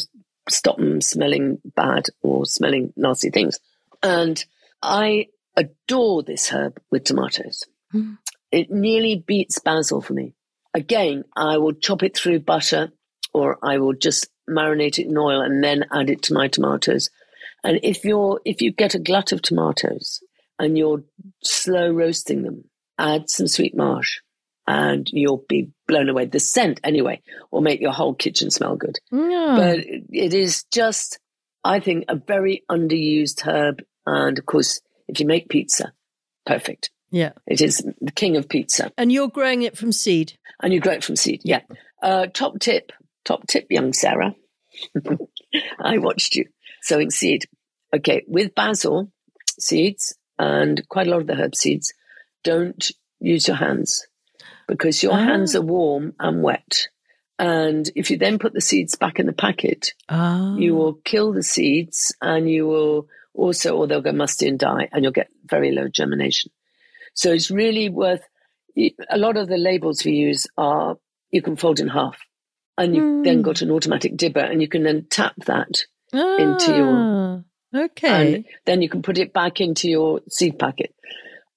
stop 0.50 0.78
them 0.78 1.02
smelling 1.02 1.60
bad 1.76 2.06
or 2.22 2.46
smelling 2.46 2.94
nasty 2.96 3.30
things. 3.30 3.60
And 4.04 4.44
I 4.82 5.28
adore 5.58 6.24
this 6.24 6.48
herb 6.50 6.80
with 6.92 7.04
tomatoes. 7.04 7.64
Mm. 7.94 8.18
It 8.52 8.72
nearly 8.72 9.24
beats 9.28 9.60
basil 9.60 10.02
for 10.02 10.14
me. 10.14 10.34
Again, 10.74 11.26
I 11.36 11.58
will 11.58 11.74
chop 11.74 12.04
it 12.04 12.16
through 12.16 12.40
butter 12.40 12.92
or 13.34 13.58
I 13.64 13.80
will 13.80 13.94
just 13.94 14.30
marinate 14.50 15.00
it 15.00 15.08
in 15.08 15.18
oil 15.18 15.42
and 15.42 15.64
then 15.64 15.86
add 15.92 16.10
it 16.10 16.22
to 16.24 16.34
my 16.34 16.48
tomatoes. 16.48 17.10
And 17.64 17.80
if 17.84 18.06
you're 18.06 18.40
if 18.46 18.62
you 18.62 18.72
get 18.72 18.96
a 18.96 19.00
glut 19.00 19.32
of 19.32 19.42
tomatoes 19.42 20.22
and 20.60 20.78
you're 20.78 21.04
slow 21.44 21.92
roasting 21.92 22.44
them, 22.44 22.66
add 22.98 23.30
some 23.30 23.48
sweet 23.48 23.76
marsh 23.76 24.20
and 24.68 25.10
you'll 25.12 25.44
be 25.50 25.72
blown 25.88 26.10
away. 26.10 26.26
The 26.26 26.40
scent 26.40 26.80
anyway 26.84 27.22
will 27.52 27.62
make 27.62 27.82
your 27.82 27.92
whole 27.94 28.14
kitchen 28.14 28.52
smell 28.52 28.76
good. 28.76 29.00
Yeah. 29.12 29.56
But 29.58 29.80
it 30.12 30.34
is 30.34 30.64
just 30.72 31.20
I 31.64 31.80
think 31.80 32.06
a 32.08 32.16
very 32.16 32.64
underused 32.70 33.42
herb 33.42 33.84
and 34.06 34.38
of 34.38 34.46
course 34.46 34.82
if 35.08 35.20
you 35.20 35.26
make 35.26 35.50
pizza, 35.50 35.94
perfect. 36.46 36.90
yeah. 37.12 37.32
It 37.46 37.62
is 37.62 37.78
the 38.02 38.12
king 38.12 38.38
of 38.38 38.48
pizza. 38.50 38.92
And 38.98 39.12
you're 39.12 39.30
growing 39.30 39.62
it 39.64 39.78
from 39.78 39.92
seed. 39.92 40.34
And 40.62 40.74
you 40.74 40.80
grow 40.80 40.94
it 40.94 41.04
from 41.04 41.16
seed. 41.16 41.42
Yeah. 41.46 41.62
Uh, 42.02 42.28
top 42.28 42.60
tip, 42.60 42.92
top 43.26 43.48
tip, 43.48 43.68
young 43.70 43.94
Sarah. 43.94 44.36
I 45.80 45.98
watched 45.98 46.36
you 46.36 46.46
sowing 46.82 47.10
seed. 47.10 47.46
Okay, 47.96 48.24
with 48.28 48.54
basil 48.56 49.12
seeds 49.60 50.16
and 50.38 50.88
quite 50.90 51.08
a 51.08 51.10
lot 51.10 51.22
of 51.22 51.28
the 51.28 51.36
herb 51.36 51.56
seeds, 51.56 51.94
don't 52.44 52.92
use 53.20 53.48
your 53.48 53.58
hands 53.58 54.06
because 54.68 55.02
your 55.02 55.14
Ah. 55.14 55.24
hands 55.24 55.56
are 55.56 55.62
warm 55.62 56.14
and 56.20 56.44
wet. 56.44 56.88
And 57.40 57.90
if 57.96 58.10
you 58.12 58.18
then 58.18 58.40
put 58.40 58.54
the 58.54 58.62
seeds 58.62 58.96
back 58.96 59.20
in 59.20 59.26
the 59.26 59.34
packet, 59.34 59.94
Ah. 60.10 60.56
you 60.58 60.76
will 60.76 60.94
kill 61.06 61.32
the 61.34 61.44
seeds 61.44 62.14
and 62.22 62.50
you 62.50 62.68
will 62.68 63.08
also, 63.38 63.76
or 63.78 63.88
they'll 63.88 64.02
go 64.02 64.12
musty 64.12 64.48
and 64.48 64.60
die, 64.60 64.90
and 64.92 65.04
you'll 65.04 65.14
get 65.14 65.30
very 65.46 65.72
low 65.72 65.88
germination. 65.88 66.52
So 67.14 67.32
it's 67.32 67.50
really 67.52 67.90
worth. 67.90 68.24
A 69.10 69.18
lot 69.18 69.38
of 69.38 69.48
the 69.48 69.58
labels 69.58 70.04
we 70.06 70.12
use 70.14 70.46
are 70.58 70.98
you 71.32 71.42
can 71.42 71.56
fold 71.56 71.80
in 71.80 71.88
half, 71.88 72.18
and 72.78 72.96
you 72.96 73.02
have 73.16 73.24
then 73.24 73.40
Mm. 73.40 73.44
got 73.44 73.62
an 73.62 73.72
automatic 73.72 74.16
dibber, 74.18 74.40
and 74.52 74.62
you 74.62 74.68
can 74.68 74.84
then 74.84 75.06
tap 75.10 75.34
that, 75.46 75.84
into 76.14 76.74
your- 76.76 76.96
Ah, 76.96 77.44
Okay. 77.76 78.36
and 78.36 78.46
then 78.66 78.82
you 78.82 78.90
can 78.90 79.02
put 79.02 79.18
it 79.18 79.34
back 79.34 79.60
into 79.60 79.90
your 79.90 80.22
seed 80.30 80.58
packet. 80.60 80.94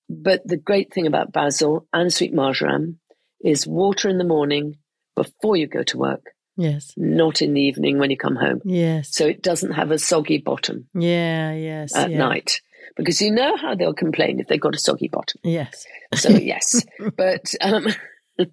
But 0.09 0.41
the 0.45 0.57
great 0.57 0.93
thing 0.93 1.07
about 1.07 1.33
basil 1.33 1.87
and 1.93 2.13
sweet 2.13 2.33
marjoram 2.35 2.99
is 3.45 3.67
water 3.67 4.09
in 4.09 4.19
the 4.19 4.25
morning 4.25 4.79
before 5.15 5.57
you 5.57 5.67
go 5.69 5.83
to 5.85 5.99
work, 5.99 6.25
yes. 6.57 6.93
not 6.97 7.43
in 7.43 7.55
the 7.55 7.61
evening 7.61 7.99
when 7.99 8.11
you 8.11 8.17
come 8.17 8.37
home. 8.37 8.61
Yes. 8.65 9.15
So 9.15 9.27
it 9.27 9.43
doesn't 9.43 9.73
have 9.73 9.91
a 9.91 9.99
soggy 9.99 10.39
bottom. 10.39 10.89
yeah. 10.95 11.53
Yes. 11.53 11.95
at 11.97 12.11
yeah. 12.11 12.19
night 12.19 12.61
because 12.97 13.21
you 13.21 13.31
know 13.31 13.57
how 13.57 13.75
they'll 13.75 13.95
complain 13.95 14.41
if 14.41 14.47
they've 14.49 14.61
got 14.61 14.75
a 14.75 14.79
soggy 14.79 15.09
bottom. 15.09 15.41
Yes. 15.43 15.87
So 16.15 16.31
yes, 16.31 16.85
but 17.17 17.55
um, 17.61 17.87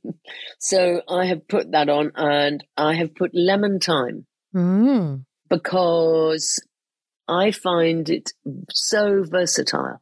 so 0.60 1.02
I 1.10 1.26
have 1.26 1.48
put 1.48 1.72
that 1.72 1.90
on, 1.90 2.12
and 2.16 2.64
I 2.78 2.96
have 2.96 3.16
put 3.16 3.32
lemon 3.34 3.80
thyme 3.80 4.26
Mm. 4.56 5.26
because 5.50 6.60
I 7.28 7.52
find 7.52 8.10
it 8.10 8.32
so 8.72 9.24
versatile. 9.24 10.02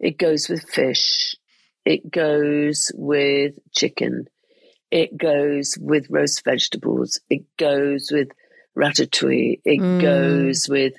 It 0.00 0.18
goes 0.18 0.48
with 0.48 0.62
fish, 0.68 1.36
it 1.84 2.10
goes 2.10 2.90
with 2.94 3.54
chicken, 3.72 4.28
it 4.90 5.16
goes 5.16 5.76
with 5.80 6.08
roast 6.10 6.44
vegetables, 6.44 7.20
it 7.30 7.42
goes 7.56 8.10
with 8.10 8.28
ratatouille, 8.76 9.60
it 9.64 9.80
Mm. 9.80 10.00
goes 10.00 10.68
with, 10.68 10.94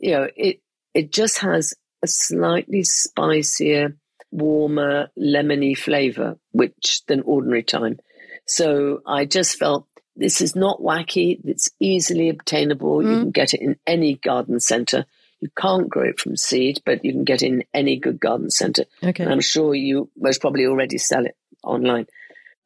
you 0.00 0.12
know, 0.12 0.28
it 0.36 0.60
it 0.94 1.10
just 1.10 1.38
has 1.40 1.74
a 2.04 2.06
slightly 2.06 2.84
spicier, 2.84 3.96
warmer, 4.30 5.08
lemony 5.18 5.76
flavor, 5.76 6.38
which 6.52 7.02
than 7.08 7.20
ordinary 7.22 7.62
thyme. 7.62 7.98
So 8.46 9.00
I 9.04 9.24
just 9.24 9.58
felt 9.58 9.86
this 10.14 10.40
is 10.40 10.54
not 10.54 10.78
wacky. 10.80 11.40
It's 11.44 11.70
easily 11.80 12.28
obtainable. 12.28 13.02
You 13.02 13.16
Mm. 13.16 13.20
can 13.22 13.30
get 13.32 13.54
it 13.54 13.60
in 13.60 13.76
any 13.88 14.14
garden 14.14 14.60
center. 14.60 15.04
You 15.40 15.48
can't 15.58 15.88
grow 15.88 16.08
it 16.10 16.20
from 16.20 16.36
seed, 16.36 16.80
but 16.86 17.04
you 17.04 17.10
can 17.12 17.24
get 17.24 17.42
it 17.42 17.46
in 17.48 17.64
any 17.74 17.96
good 17.96 18.20
garden 18.20 18.50
center. 18.50 18.84
Okay. 19.02 19.24
And 19.24 19.32
I'm 19.32 19.40
sure 19.40 19.74
you 19.74 20.08
most 20.16 20.40
probably 20.40 20.66
already 20.66 20.98
sell 20.98 21.26
it 21.26 21.36
online. 21.64 22.06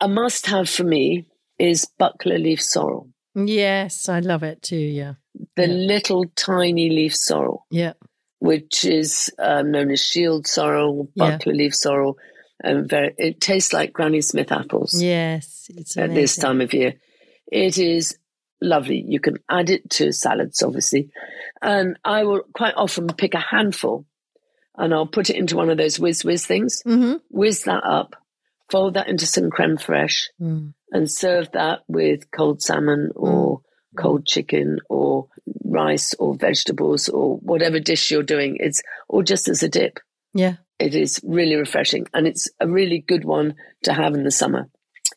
A 0.01 0.09
must 0.09 0.47
have 0.47 0.69
for 0.69 0.85
me 0.85 1.27
is 1.59 1.87
buckler 1.99 2.39
leaf 2.39 2.63
sorrel, 2.63 3.09
yes, 3.35 4.09
I 4.09 4.21
love 4.21 4.43
it 4.43 4.63
too. 4.63 4.77
Yeah. 4.77 5.15
the 5.57 5.67
Yeah. 5.69 5.75
little 5.75 6.25
tiny 6.37 6.89
leaf 6.91 7.15
sorrel, 7.15 7.67
Yeah. 7.71 7.93
which 8.41 8.85
is 8.85 9.31
um, 9.39 9.71
known 9.71 9.91
as 9.93 10.01
shield 10.03 10.47
sorrel, 10.47 11.11
Yeah. 11.15 11.31
buckler 11.37 11.55
leaf 11.55 11.75
sorrel. 11.75 12.17
And 12.63 12.89
very, 12.89 13.15
it 13.19 13.41
tastes 13.41 13.73
like 13.73 13.93
Granny 13.93 14.21
Smith 14.21 14.51
apples 14.51 15.01
Yes. 15.01 15.67
It's 15.77 15.97
at 15.97 16.13
this 16.15 16.35
time 16.37 16.61
of 16.61 16.75
year. 16.75 16.95
It 17.51 17.79
is 17.79 18.19
lovely. 18.61 19.05
You 19.07 19.21
can 19.21 19.37
add 19.49 19.71
it 19.71 19.89
to 19.91 20.13
salads, 20.13 20.61
obviously. 20.63 21.11
And 21.63 21.97
I 22.05 22.25
will 22.25 22.43
quite 22.53 22.75
often 22.77 23.07
pick 23.09 23.35
a 23.35 23.39
handful 23.39 24.07
and 24.77 24.93
I'll 24.93 25.07
put 25.07 25.31
it 25.31 25.37
into 25.37 25.57
one 25.57 25.71
of 25.71 25.79
those 25.79 26.01
whiz 26.01 26.25
whiz 26.25 26.45
things, 26.47 26.83
Mm-hmm. 26.85 27.15
whiz 27.31 27.63
that 27.63 27.85
up, 27.85 28.17
fold 28.71 28.95
that 28.95 29.09
into 29.09 29.27
some 29.27 29.51
creme 29.51 29.77
fraiche, 29.77 30.29
Mm. 30.41 30.75
and 30.93 31.11
serve 31.11 31.51
that 31.53 31.81
with 31.89 32.31
cold 32.31 32.63
salmon 32.63 33.11
or 33.17 33.63
cold 33.97 34.27
chicken 34.27 34.79
or 34.89 35.29
rice 35.65 36.15
or 36.19 36.35
vegetables 36.37 37.09
or 37.09 37.37
whatever 37.39 37.81
dish 37.81 38.11
you're 38.11 38.23
doing. 38.23 38.57
It's 38.61 38.83
or 39.09 39.23
just 39.23 39.49
as 39.49 39.63
a 39.63 39.69
dip. 39.69 39.99
Yeah. 40.35 40.57
It 40.79 40.95
is 40.95 41.21
really 41.25 41.57
refreshing 41.57 42.07
and 42.15 42.27
it's 42.27 42.49
a 42.61 42.69
really 42.69 43.01
good 43.01 43.25
one 43.25 43.55
to 43.85 43.93
have 43.93 44.15
in 44.15 44.23
the 44.25 44.31
summer. 44.31 44.69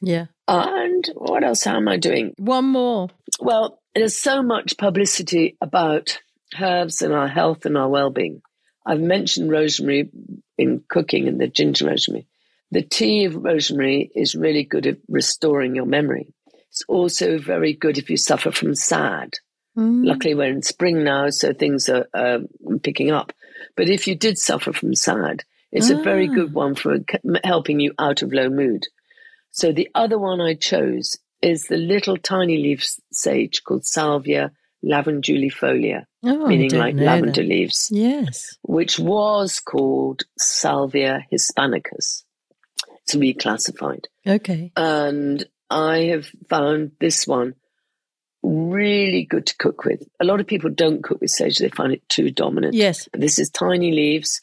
Yeah. 0.01 0.25
And 0.48 1.05
what 1.13 1.43
else 1.43 1.67
am 1.67 1.88
I 1.88 1.98
doing? 1.98 2.34
One 2.38 2.65
more. 2.65 3.10
Well, 3.39 3.79
there's 3.93 4.17
so 4.17 4.41
much 4.41 4.77
publicity 4.77 5.58
about 5.62 6.20
herbs 6.60 7.01
and 7.01 7.13
our 7.13 7.27
health 7.27 7.65
and 7.65 7.77
our 7.77 7.88
well-being. 7.89 8.41
I've 8.86 9.00
mentioned 9.00 9.51
rosemary 9.51 10.10
in 10.58 10.84
cooking 10.89 11.27
and 11.27 11.39
the 11.39 11.48
ginger 11.48 11.88
rosemary. 11.88 12.27
The 12.72 12.82
tea 12.82 13.25
of 13.25 13.36
rosemary 13.36 14.12
is 14.16 14.34
really 14.36 14.63
good 14.63 14.88
at 14.88 14.98
restoring 15.10 15.75
your 15.75 15.86
memory. 15.86 16.34
It's 16.70 16.84
also 16.88 17.38
very 17.38 17.74
good 17.74 17.98
if 17.98 18.10
you 18.10 18.16
suffer 18.18 18.51
from 18.51 18.75
SAD. 18.75 19.34
Mm. 19.78 20.06
Luckily, 20.06 20.36
we're 20.36 20.51
in 20.51 20.62
spring 20.62 21.04
now, 21.04 21.30
so 21.30 21.54
things 21.54 21.90
are 21.90 22.08
um 22.13 22.48
picking 22.84 23.12
up. 23.12 23.34
But 23.75 23.90
if 23.90 24.08
you 24.08 24.16
did 24.16 24.38
suffer 24.38 24.72
from 24.74 24.96
SAD, 24.96 25.44
it's 25.72 25.90
a 25.90 26.01
very 26.01 26.28
Ah. 26.30 26.34
good 26.34 26.54
one 26.54 26.75
for 26.75 26.98
helping 27.44 27.80
you 27.80 27.94
out 28.00 28.22
of 28.22 28.34
low 28.34 28.50
mood. 28.50 28.84
So 29.51 29.72
the 29.74 29.90
other 29.96 30.18
one 30.18 30.40
I 30.42 30.54
chose 30.56 31.18
is 31.42 31.63
the 31.66 31.78
little 31.78 32.18
tiny 32.18 32.58
leaf 32.58 32.86
sage 33.12 33.63
called 33.63 33.86
Salvia 33.86 34.51
lavandulifolia, 34.84 36.06
Oh, 36.24 36.48
meaning 36.48 36.72
like 36.74 36.96
lavender 36.96 37.42
that. 37.42 37.48
leaves, 37.48 37.90
Yes. 37.92 38.58
which 38.63 38.98
was 39.00 39.60
called 39.60 40.24
Salvia 40.40 41.25
hispanicus. 41.32 42.24
It's 43.03 43.15
reclassified. 43.15 44.05
Okay. 44.27 44.72
And 44.75 45.43
I 45.70 45.98
have 46.05 46.27
found 46.50 46.91
this 47.00 47.25
one 47.27 47.55
really 48.43 49.24
good 49.24 49.46
to 49.48 49.58
cook 49.58 49.86
with. 49.86 50.03
A 50.20 50.25
lot 50.25 50.39
of 50.39 50.48
people 50.48 50.70
don't 50.70 51.03
cook 51.03 51.22
with 51.22 51.29
sage, 51.31 51.58
they 51.58 51.70
find 51.70 51.93
it 51.93 52.08
too 52.10 52.31
dominant. 52.31 52.74
Yes. 52.74 53.08
But 53.12 53.22
this 53.22 53.38
is 53.39 53.50
tiny 53.50 53.91
leaves 53.91 54.41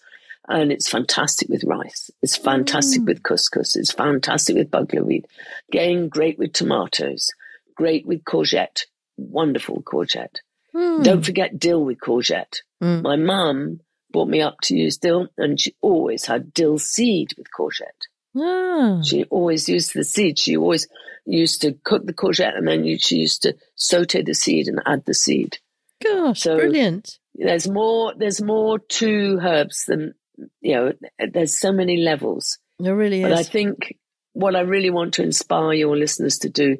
and 0.48 0.72
it's 0.72 0.88
fantastic 0.88 1.48
with 1.48 1.64
rice. 1.64 2.10
It's 2.22 2.36
fantastic 2.36 3.02
Mm. 3.02 3.06
with 3.06 3.22
couscous. 3.22 3.76
It's 3.76 3.92
fantastic 3.92 4.56
with 4.56 4.70
buckwheat. 4.70 5.26
Again, 5.68 6.08
great 6.08 6.38
with 6.38 6.52
tomatoes. 6.52 7.30
Great 7.76 8.06
with 8.06 8.24
courgette. 8.24 8.82
Wonderful 9.16 9.82
courgette. 9.82 10.36
Mm. 10.74 11.04
Don't 11.04 11.24
forget 11.24 11.58
dill 11.58 11.84
with 11.84 11.98
courgette. 11.98 12.60
Mm. 12.82 13.02
My 13.02 13.16
mum 13.16 13.80
brought 14.10 14.28
me 14.28 14.40
up 14.40 14.56
to 14.62 14.76
use 14.76 14.96
dill 14.96 15.28
and 15.36 15.60
she 15.60 15.74
always 15.82 16.24
had 16.26 16.54
dill 16.54 16.78
seed 16.78 17.34
with 17.36 17.48
courgette. 17.56 18.06
Ah. 18.36 19.00
She 19.02 19.24
always 19.24 19.68
used 19.68 19.94
the 19.94 20.04
seed. 20.04 20.38
She 20.38 20.56
always 20.56 20.86
used 21.26 21.62
to 21.62 21.72
cook 21.84 22.06
the 22.06 22.12
courgette 22.12 22.56
and 22.56 22.66
then 22.66 22.84
you- 22.84 22.98
she 22.98 23.16
used 23.16 23.42
to 23.42 23.54
saute 23.74 24.22
the 24.22 24.34
seed 24.34 24.68
and 24.68 24.80
add 24.86 25.04
the 25.06 25.14
seed. 25.14 25.58
Gosh, 26.02 26.42
So- 26.42 26.56
brilliant. 26.56 27.18
There's 27.34 27.68
more. 27.68 28.14
There's 28.16 28.42
more 28.42 28.78
to 28.80 29.38
herbs 29.40 29.84
than 29.86 30.14
you 30.60 30.74
know. 30.74 30.92
There's 31.32 31.56
so 31.58 31.70
many 31.72 31.98
levels. 31.98 32.58
It 32.80 32.88
really 32.90 33.22
is. 33.22 33.28
But 33.28 33.32
I 33.38 33.42
think 33.44 33.96
what 34.32 34.56
I 34.56 34.60
really 34.60 34.90
want 34.90 35.14
to 35.14 35.22
inspire 35.22 35.72
your 35.72 35.96
listeners 35.96 36.38
to 36.38 36.48
do 36.48 36.78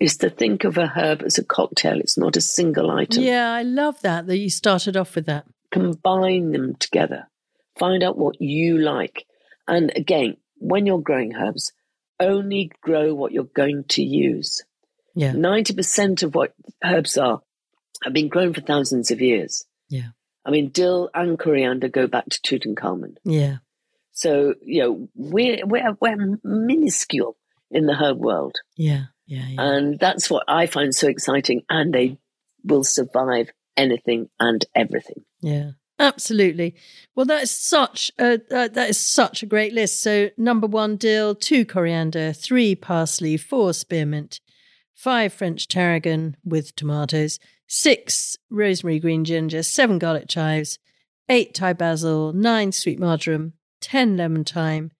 is 0.00 0.16
to 0.18 0.30
think 0.30 0.64
of 0.64 0.78
a 0.78 0.86
herb 0.86 1.22
as 1.22 1.38
a 1.38 1.44
cocktail. 1.44 2.00
It's 2.00 2.18
not 2.18 2.36
a 2.36 2.40
single 2.40 2.90
item. 2.90 3.22
Yeah, 3.22 3.52
I 3.52 3.62
love 3.62 4.00
that 4.02 4.26
that 4.26 4.38
you 4.38 4.50
started 4.50 4.96
off 4.96 5.14
with 5.14 5.26
that. 5.26 5.44
Combine 5.70 6.50
them 6.52 6.74
together. 6.76 7.28
Find 7.78 8.02
out 8.02 8.18
what 8.18 8.40
you 8.40 8.78
like. 8.78 9.26
And 9.68 9.92
again, 9.94 10.36
when 10.60 10.86
you're 10.86 11.00
growing 11.00 11.34
herbs, 11.34 11.72
only 12.20 12.70
grow 12.80 13.14
what 13.14 13.32
you're 13.32 13.44
going 13.44 13.84
to 13.88 14.02
use. 14.02 14.62
Yeah. 15.14 15.32
90% 15.32 16.22
of 16.22 16.34
what 16.34 16.54
herbs 16.84 17.18
are 17.18 17.42
have 18.04 18.12
been 18.12 18.28
grown 18.28 18.54
for 18.54 18.60
thousands 18.60 19.10
of 19.10 19.20
years. 19.20 19.64
Yeah. 19.88 20.08
I 20.44 20.50
mean, 20.50 20.68
dill 20.68 21.10
and 21.12 21.38
coriander 21.38 21.88
go 21.88 22.06
back 22.06 22.26
to 22.26 22.40
Tutankhamun. 22.40 23.16
Yeah. 23.24 23.56
So, 24.12 24.54
you 24.62 24.82
know, 24.82 25.08
we're, 25.14 25.66
we're, 25.66 25.96
we're 26.00 26.38
minuscule 26.44 27.36
in 27.70 27.86
the 27.86 27.94
herb 27.94 28.18
world. 28.18 28.56
Yeah. 28.76 29.04
Yeah. 29.26 29.46
yeah. 29.48 29.62
And 29.62 29.98
that's 29.98 30.30
what 30.30 30.44
I 30.48 30.66
find 30.66 30.94
so 30.94 31.08
exciting. 31.08 31.62
And 31.68 31.92
they 31.92 32.18
will 32.64 32.84
survive 32.84 33.50
anything 33.76 34.28
and 34.38 34.64
everything. 34.74 35.24
Yeah, 35.40 35.70
absolutely. 36.00 36.74
Well, 37.14 37.26
that 37.26 37.44
is 37.44 37.50
such 37.50 38.10
a 38.18 38.40
uh, 38.50 38.68
that 38.68 38.90
is 38.90 38.98
such 38.98 39.42
a 39.42 39.46
great 39.46 39.72
list. 39.72 40.00
So, 40.00 40.30
number 40.36 40.66
one, 40.66 40.96
dill; 40.96 41.34
two, 41.34 41.64
coriander; 41.64 42.32
three, 42.32 42.74
parsley; 42.74 43.36
four, 43.36 43.72
spearmint; 43.72 44.40
five, 44.94 45.32
French 45.32 45.68
tarragon 45.68 46.36
with 46.44 46.74
tomatoes; 46.74 47.38
six, 47.68 48.36
rosemary, 48.50 48.98
green 48.98 49.24
ginger; 49.24 49.62
seven, 49.62 49.98
garlic 49.98 50.26
chives; 50.28 50.78
eight, 51.28 51.54
Thai 51.54 51.74
basil; 51.74 52.32
nine, 52.32 52.72
sweet 52.72 52.98
marjoram; 52.98 53.52
ten, 53.80 54.16
lemon 54.16 54.44
thyme; 54.44 54.90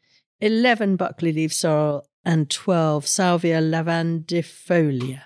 eleven, 0.40 0.96
buckler 0.96 1.32
leaf 1.32 1.52
sorrel; 1.52 2.06
and 2.24 2.50
twelve, 2.50 3.06
salvia 3.06 3.60
lavandifolia. 3.60 5.22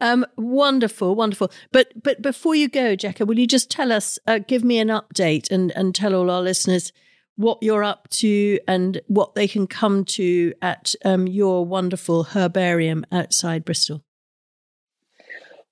Um, 0.00 0.24
wonderful, 0.36 1.14
wonderful. 1.14 1.50
But 1.72 2.02
but 2.02 2.22
before 2.22 2.54
you 2.54 2.68
go, 2.68 2.96
Jekka, 2.96 3.26
will 3.26 3.38
you 3.38 3.46
just 3.46 3.70
tell 3.70 3.92
us, 3.92 4.18
uh, 4.26 4.38
give 4.38 4.64
me 4.64 4.78
an 4.78 4.88
update, 4.88 5.50
and 5.50 5.70
and 5.72 5.94
tell 5.94 6.14
all 6.14 6.30
our 6.30 6.42
listeners 6.42 6.92
what 7.36 7.58
you're 7.62 7.84
up 7.84 8.08
to 8.10 8.58
and 8.68 9.00
what 9.06 9.34
they 9.34 9.48
can 9.48 9.66
come 9.66 10.04
to 10.04 10.52
at 10.60 10.94
um, 11.04 11.26
your 11.26 11.64
wonderful 11.64 12.24
herbarium 12.24 13.04
outside 13.10 13.64
Bristol. 13.64 14.04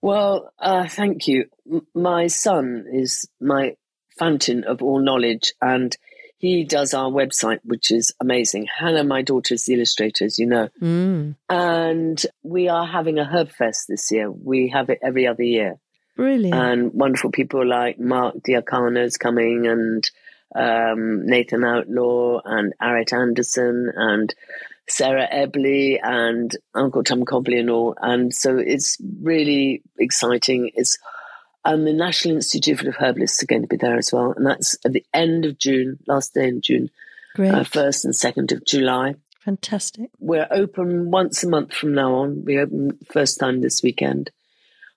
Well, 0.00 0.50
uh, 0.58 0.88
thank 0.88 1.26
you. 1.26 1.46
M- 1.70 1.86
my 1.94 2.28
son 2.28 2.86
is 2.90 3.28
my 3.40 3.76
fountain 4.18 4.64
of 4.64 4.82
all 4.82 5.00
knowledge, 5.00 5.52
and 5.60 5.96
he 6.38 6.64
does 6.64 6.94
our 6.94 7.10
website, 7.10 7.58
which 7.64 7.90
is 7.90 8.14
amazing. 8.20 8.66
Hannah, 8.78 9.04
my 9.04 9.22
daughter, 9.22 9.54
is 9.54 9.64
the 9.64 9.74
illustrator, 9.74 10.24
as 10.24 10.38
you 10.38 10.46
know. 10.46 10.68
Mm, 10.80 11.34
And 11.50 12.24
we 12.42 12.68
are 12.68 12.86
having 12.86 13.18
a 13.18 13.24
herb 13.24 13.50
fest 13.50 13.86
this 13.88 14.10
year. 14.10 14.30
We 14.30 14.68
have 14.68 14.88
it 14.88 15.00
every 15.02 15.26
other 15.26 15.42
year. 15.42 15.78
brilliant. 16.16 16.54
And 16.54 16.92
wonderful 16.94 17.30
people 17.30 17.66
like 17.66 17.98
Mark 17.98 18.36
Diacono 18.46 19.04
is 19.04 19.16
coming 19.16 19.66
and 19.66 20.08
um, 20.54 21.26
Nathan 21.26 21.64
Outlaw 21.64 22.40
and 22.44 22.72
Arit 22.80 23.12
Anderson 23.12 23.90
and 23.94 24.34
Sarah 24.88 25.28
Eberle 25.30 25.98
and 26.02 26.56
Uncle 26.74 27.04
Tom 27.04 27.24
Cobley 27.24 27.58
and 27.58 27.68
all. 27.68 27.94
And 28.00 28.32
so 28.32 28.56
it's 28.56 28.96
really 29.22 29.82
exciting. 29.98 30.70
It's 30.74 30.98
and 31.68 31.86
the 31.86 31.92
National 31.92 32.34
Institute 32.36 32.82
of 32.84 32.96
Herbalists 32.96 33.42
are 33.42 33.46
going 33.46 33.62
to 33.62 33.68
be 33.68 33.76
there 33.76 33.96
as 33.96 34.12
well. 34.12 34.32
And 34.36 34.44
that's 34.46 34.76
at 34.84 34.92
the 34.92 35.04
end 35.14 35.44
of 35.44 35.58
June, 35.58 35.98
last 36.08 36.34
day 36.34 36.48
in 36.48 36.60
June, 36.62 36.88
Great, 37.36 37.52
uh, 37.54 37.62
1st 37.62 38.04
and 38.06 38.14
2nd 38.14 38.52
of 38.52 38.64
July. 38.64 39.14
fantastic. 39.40 40.10
We're 40.18 40.48
open 40.50 41.10
once 41.10 41.44
a 41.44 41.48
month 41.48 41.72
from 41.74 41.94
now 41.94 42.14
on. 42.22 42.44
We 42.44 42.58
open 42.58 42.98
first 43.12 43.38
time 43.38 43.60
this 43.60 43.82
weekend. 43.82 44.30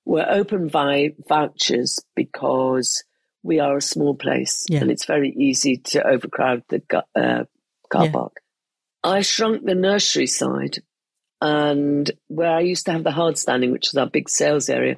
We're 0.05 0.27
open 0.29 0.67
by 0.67 1.13
vouchers 1.29 1.99
because 2.15 3.03
we 3.43 3.59
are 3.59 3.77
a 3.77 3.81
small 3.81 4.15
place 4.15 4.65
Yeah. 4.69 4.81
and 4.81 4.89
it's 4.91 5.05
very 5.05 5.29
easy 5.31 5.77
to 5.91 6.05
overcrowd 6.07 6.63
the 6.69 6.81
uh, 7.15 7.43
car 7.89 8.05
Yeah. 8.05 8.11
park. 8.11 8.41
I 9.03 9.21
shrunk 9.21 9.63
the 9.65 9.75
nursery 9.75 10.27
side 10.27 10.79
and 11.41 12.11
where 12.27 12.51
I 12.51 12.61
used 12.61 12.85
to 12.85 12.91
have 12.93 13.03
the 13.03 13.11
hard 13.11 13.37
standing, 13.37 13.71
which 13.71 13.87
is 13.89 13.97
our 13.97 14.07
big 14.09 14.29
sales 14.29 14.69
area, 14.69 14.95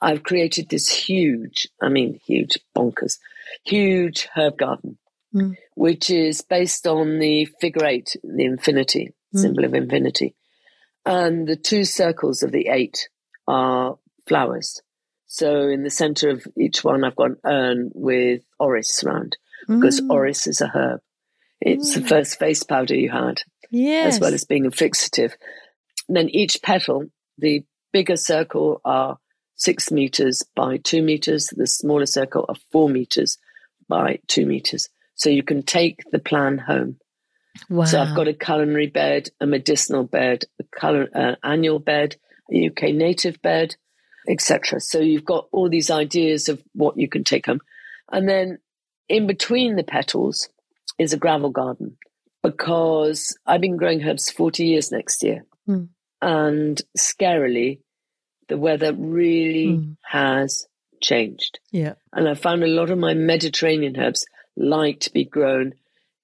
I've 0.00 0.22
created 0.22 0.68
this 0.68 0.88
huge, 0.88 1.68
I 1.82 1.88
mean, 1.88 2.20
huge, 2.24 2.58
bonkers, 2.76 3.18
huge 3.64 4.28
herb 4.34 4.58
garden, 4.58 4.98
Mm. 5.34 5.56
which 5.74 6.08
is 6.10 6.40
based 6.40 6.86
on 6.86 7.18
the 7.18 7.44
figure 7.60 7.84
eight, 7.84 8.16
the 8.22 8.44
infinity, 8.44 9.12
Mm. 9.34 9.38
symbol 9.40 9.64
of 9.64 9.74
infinity. 9.74 10.34
And 11.04 11.46
the 11.46 11.56
two 11.56 11.84
circles 11.84 12.42
of 12.42 12.50
the 12.52 12.68
eight 12.68 13.08
are 13.46 13.98
flowers. 14.26 14.80
So 15.26 15.68
in 15.68 15.82
the 15.82 15.90
center 15.90 16.30
of 16.30 16.46
each 16.56 16.82
one, 16.84 17.04
I've 17.04 17.16
got 17.16 17.30
an 17.32 17.36
urn 17.44 17.90
with 17.94 18.42
orris 18.58 19.04
around 19.04 19.36
because 19.66 20.00
Mm, 20.00 20.10
orris 20.10 20.46
is 20.46 20.60
a 20.62 20.68
herb. 20.68 21.00
It's 21.60 21.92
the 21.94 22.00
Mm. 22.00 22.08
first 22.08 22.38
face 22.38 22.62
powder 22.62 22.94
you 22.94 23.10
had 23.10 23.42
yes. 23.70 24.14
as 24.14 24.20
well 24.20 24.32
as 24.32 24.44
being 24.44 24.64
a 24.64 24.70
fixative. 24.70 25.34
And 26.08 26.16
then 26.16 26.28
each 26.30 26.62
petal, 26.62 27.10
the 27.36 27.64
bigger 27.92 28.16
circle 28.16 28.80
are 28.84 29.18
six 29.58 29.90
meters 29.90 30.42
by 30.54 30.78
two 30.78 31.02
meters, 31.02 31.48
the 31.48 31.66
smaller 31.66 32.06
circle 32.06 32.44
of 32.48 32.58
four 32.72 32.88
meters 32.88 33.36
by 33.88 34.20
two 34.28 34.46
meters. 34.46 34.88
So 35.16 35.28
you 35.28 35.42
can 35.42 35.62
take 35.62 36.02
the 36.10 36.20
plan 36.20 36.58
home. 36.58 36.96
wow. 37.68 37.84
So 37.84 38.00
I've 38.00 38.16
got 38.16 38.28
a 38.28 38.32
culinary 38.32 38.86
bed, 38.86 39.28
a 39.40 39.46
medicinal 39.46 40.04
bed, 40.04 40.44
a 40.60 40.64
color, 40.64 41.08
uh, 41.14 41.34
annual 41.42 41.80
bed, 41.80 42.16
a 42.52 42.68
UK 42.68 42.94
native 42.94 43.42
bed, 43.42 43.74
etc. 44.28 44.80
So 44.80 45.00
you've 45.00 45.24
got 45.24 45.48
all 45.52 45.68
these 45.68 45.90
ideas 45.90 46.48
of 46.48 46.62
what 46.72 46.96
you 46.96 47.08
can 47.08 47.24
take 47.24 47.46
home. 47.46 47.60
And 48.10 48.28
then 48.28 48.58
in 49.08 49.26
between 49.26 49.74
the 49.74 49.82
petals 49.82 50.48
is 50.98 51.12
a 51.12 51.18
gravel 51.18 51.50
garden 51.50 51.96
because 52.42 53.36
I've 53.44 53.60
been 53.60 53.76
growing 53.76 54.04
herbs 54.04 54.30
40 54.30 54.64
years 54.64 54.92
next 54.92 55.22
year. 55.24 55.44
Mm. 55.68 55.88
And 56.22 56.80
scarily, 56.96 57.80
the 58.48 58.58
weather 58.58 58.92
really 58.92 59.68
mm. 59.68 59.96
has 60.02 60.66
changed. 61.00 61.58
Yeah. 61.70 61.94
And 62.12 62.28
I 62.28 62.34
found 62.34 62.64
a 62.64 62.68
lot 62.68 62.90
of 62.90 62.98
my 62.98 63.14
Mediterranean 63.14 63.98
herbs 63.98 64.26
like 64.56 65.00
to 65.00 65.12
be 65.12 65.24
grown 65.24 65.74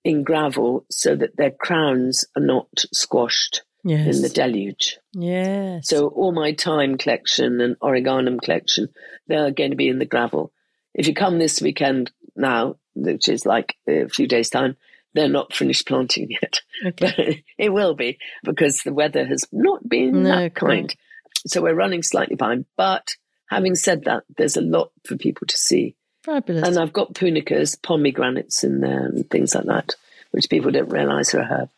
in 0.02 0.22
gravel 0.22 0.84
so 0.90 1.14
that 1.16 1.36
their 1.36 1.50
crowns 1.50 2.24
are 2.36 2.42
not 2.42 2.68
squashed 2.92 3.62
yes. 3.84 4.16
in 4.16 4.22
the 4.22 4.28
deluge. 4.28 4.98
Yes. 5.12 5.88
So 5.88 6.08
all 6.08 6.32
my 6.32 6.54
thyme 6.54 6.98
collection 6.98 7.60
and 7.60 7.78
origanum 7.80 8.40
collection, 8.40 8.88
they're 9.26 9.50
going 9.50 9.70
to 9.70 9.76
be 9.76 9.88
in 9.88 9.98
the 9.98 10.04
gravel. 10.04 10.52
If 10.94 11.06
you 11.06 11.14
come 11.14 11.38
this 11.38 11.60
weekend 11.62 12.10
now, 12.36 12.76
which 12.94 13.28
is 13.28 13.46
like 13.46 13.76
a 13.88 14.08
few 14.08 14.26
days 14.26 14.50
time, 14.50 14.76
they're 15.14 15.28
not 15.28 15.54
finished 15.54 15.86
planting 15.86 16.28
yet. 16.30 16.60
Okay. 16.86 17.14
But 17.16 17.36
it 17.56 17.72
will 17.72 17.94
be 17.94 18.18
because 18.42 18.80
the 18.80 18.92
weather 18.92 19.24
has 19.24 19.46
not 19.52 19.88
been 19.88 20.24
no, 20.24 20.40
that 20.40 20.54
kind. 20.54 20.94
So 21.46 21.62
we're 21.62 21.74
running 21.74 22.02
slightly 22.02 22.36
behind. 22.36 22.66
But 22.76 23.16
having 23.48 23.74
said 23.74 24.04
that, 24.04 24.24
there's 24.36 24.56
a 24.56 24.62
lot 24.62 24.90
for 25.04 25.16
people 25.16 25.46
to 25.46 25.56
see. 25.56 25.96
Fabulous. 26.22 26.66
And 26.66 26.78
I've 26.78 26.92
got 26.92 27.14
punicas, 27.14 27.76
pomegranates 27.76 28.64
in 28.64 28.80
there 28.80 29.06
and 29.06 29.28
things 29.28 29.54
like 29.54 29.66
that, 29.66 29.94
which 30.30 30.48
people 30.48 30.70
don't 30.70 30.88
realize 30.88 31.34
are 31.34 31.40
a 31.40 31.44
herb. 31.44 31.70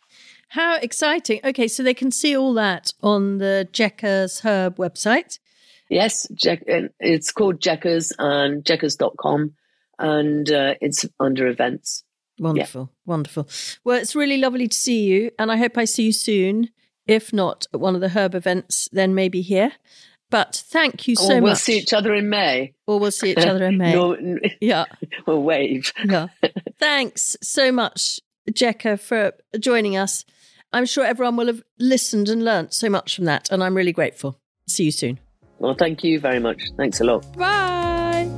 How 0.48 0.76
exciting. 0.76 1.40
Okay, 1.42 1.66
so 1.66 1.83
they 1.83 1.94
can 1.94 2.12
see 2.12 2.37
all 2.37 2.55
that 2.55 2.92
on 3.02 3.38
the 3.38 3.68
Jekka's 3.72 4.40
Herb 4.40 4.76
website. 4.76 5.40
Yes, 5.88 6.26
it's 6.31 7.33
called 7.33 7.61
Jekka's 7.61 8.12
and 8.18 8.64
jekkas.com 8.64 9.55
and 9.98 10.50
uh, 10.50 10.74
it's 10.81 11.05
under 11.18 11.46
events. 11.46 12.05
Wonderful, 12.38 12.90
yeah. 12.92 13.11
wonderful. 13.11 13.48
Well, 13.83 13.98
it's 13.98 14.14
really 14.14 14.37
lovely 14.37 14.68
to 14.68 14.76
see 14.76 15.05
you, 15.05 15.31
and 15.38 15.50
I 15.50 15.57
hope 15.57 15.79
I 15.79 15.87
see 15.87 16.05
you 16.05 16.12
soon. 16.12 16.68
If 17.07 17.33
not 17.33 17.66
at 17.73 17.81
one 17.81 17.95
of 17.95 18.01
the 18.01 18.11
herb 18.11 18.35
events, 18.35 18.88
then 18.92 19.14
maybe 19.14 19.40
here. 19.42 19.73
But 20.29 20.57
thank 20.71 21.07
you 21.07 21.14
so 21.14 21.25
or 21.25 21.29
we'll 21.29 21.37
much. 21.40 21.42
We'll 21.42 21.55
see 21.57 21.79
each 21.79 21.92
other 21.92 22.12
in 22.14 22.29
May. 22.29 22.75
Or 22.87 22.99
we'll 22.99 23.12
see 23.12 23.31
each 23.31 23.38
other 23.38 23.64
in 23.64 23.79
May. 23.79 23.92
no, 23.95 24.16
yeah. 24.61 24.87
We'll 25.27 25.42
wave. 25.42 25.92
yeah. 26.05 26.29
Thanks 26.79 27.37
so 27.42 27.71
much, 27.71 28.21
Jekka, 28.51 28.99
for 28.99 29.33
joining 29.59 29.97
us. 29.97 30.25
I'm 30.73 30.85
sure 30.85 31.05
everyone 31.05 31.37
will 31.37 31.47
have 31.47 31.62
listened 31.79 32.29
and 32.29 32.45
learnt 32.45 32.75
so 32.75 32.90
much 32.90 33.14
from 33.14 33.25
that, 33.27 33.51
and 33.53 33.62
I'm 33.62 33.77
really 33.77 33.92
grateful. 33.92 34.40
See 34.69 34.85
you 34.85 34.90
soon. 34.90 35.21
Well, 35.59 35.75
thank 35.75 36.03
you 36.03 36.19
very 36.19 36.40
much. 36.40 36.61
Thanks 36.77 37.01
a 37.01 37.05
lot. 37.05 37.25
Bye. 37.37 38.29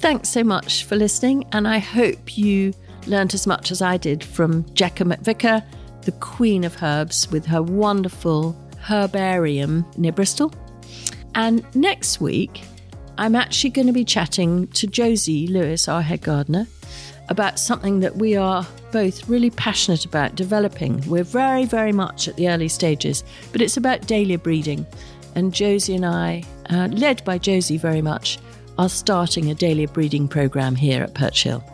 Thanks 0.00 0.28
so 0.28 0.42
much 0.42 0.84
for 0.84 0.96
listening, 0.96 1.44
and 1.52 1.68
I 1.68 1.78
hope 1.78 2.38
you 2.38 2.72
learnt 3.06 3.34
as 3.34 3.46
much 3.46 3.70
as 3.70 3.82
I 3.82 3.96
did 3.96 4.22
from 4.22 4.64
Jekka 4.74 5.04
McVicar 5.04 5.64
the 6.06 6.12
queen 6.12 6.64
of 6.64 6.82
herbs 6.82 7.30
with 7.30 7.44
her 7.44 7.62
wonderful 7.62 8.56
herbarium 8.78 9.84
near 9.98 10.12
Bristol. 10.12 10.54
And 11.34 11.66
next 11.74 12.20
week, 12.20 12.62
I'm 13.18 13.34
actually 13.34 13.70
going 13.70 13.88
to 13.88 13.92
be 13.92 14.04
chatting 14.04 14.68
to 14.68 14.86
Josie 14.86 15.48
Lewis, 15.48 15.88
our 15.88 16.00
head 16.00 16.22
gardener, 16.22 16.66
about 17.28 17.58
something 17.58 18.00
that 18.00 18.16
we 18.16 18.36
are 18.36 18.64
both 18.92 19.28
really 19.28 19.50
passionate 19.50 20.04
about 20.04 20.36
developing. 20.36 21.02
We're 21.08 21.24
very, 21.24 21.64
very 21.64 21.92
much 21.92 22.28
at 22.28 22.36
the 22.36 22.48
early 22.48 22.68
stages, 22.68 23.24
but 23.52 23.60
it's 23.60 23.76
about 23.76 24.06
dahlia 24.06 24.38
breeding. 24.38 24.86
And 25.34 25.52
Josie 25.52 25.96
and 25.96 26.06
I, 26.06 26.44
uh, 26.70 26.88
led 26.92 27.24
by 27.24 27.36
Josie 27.38 27.78
very 27.78 28.00
much, 28.00 28.38
are 28.78 28.88
starting 28.88 29.50
a 29.50 29.54
dahlia 29.54 29.88
breeding 29.88 30.28
program 30.28 30.76
here 30.76 31.02
at 31.02 31.14
Perch 31.14 31.42
Hill. 31.42 31.64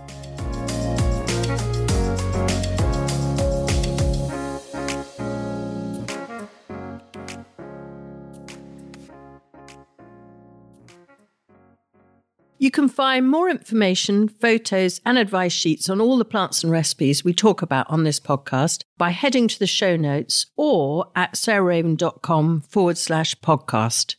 You 12.63 12.71
can 12.71 12.89
find 12.89 13.29
more 13.29 13.51
information, 13.51 14.29
photos, 14.29 15.01
and 15.05 15.19
advice 15.19 15.51
sheets 15.51 15.91
on 15.91 16.01
all 16.01 16.17
the 16.17 16.25
plants 16.25 16.63
and 16.63 16.71
recipes 16.71 17.25
we 17.25 17.35
talk 17.35 17.61
about 17.61 17.91
on 17.91 18.05
this 18.05 18.21
podcast 18.21 18.85
by 18.97 19.11
heading 19.11 19.49
to 19.49 19.59
the 19.59 19.67
show 19.67 19.97
notes 19.97 20.47
or 20.57 21.11
at 21.17 21.35
sarahraven.com 21.35 22.61
forward 22.61 22.99
slash 22.99 23.35
podcast. 23.41 24.15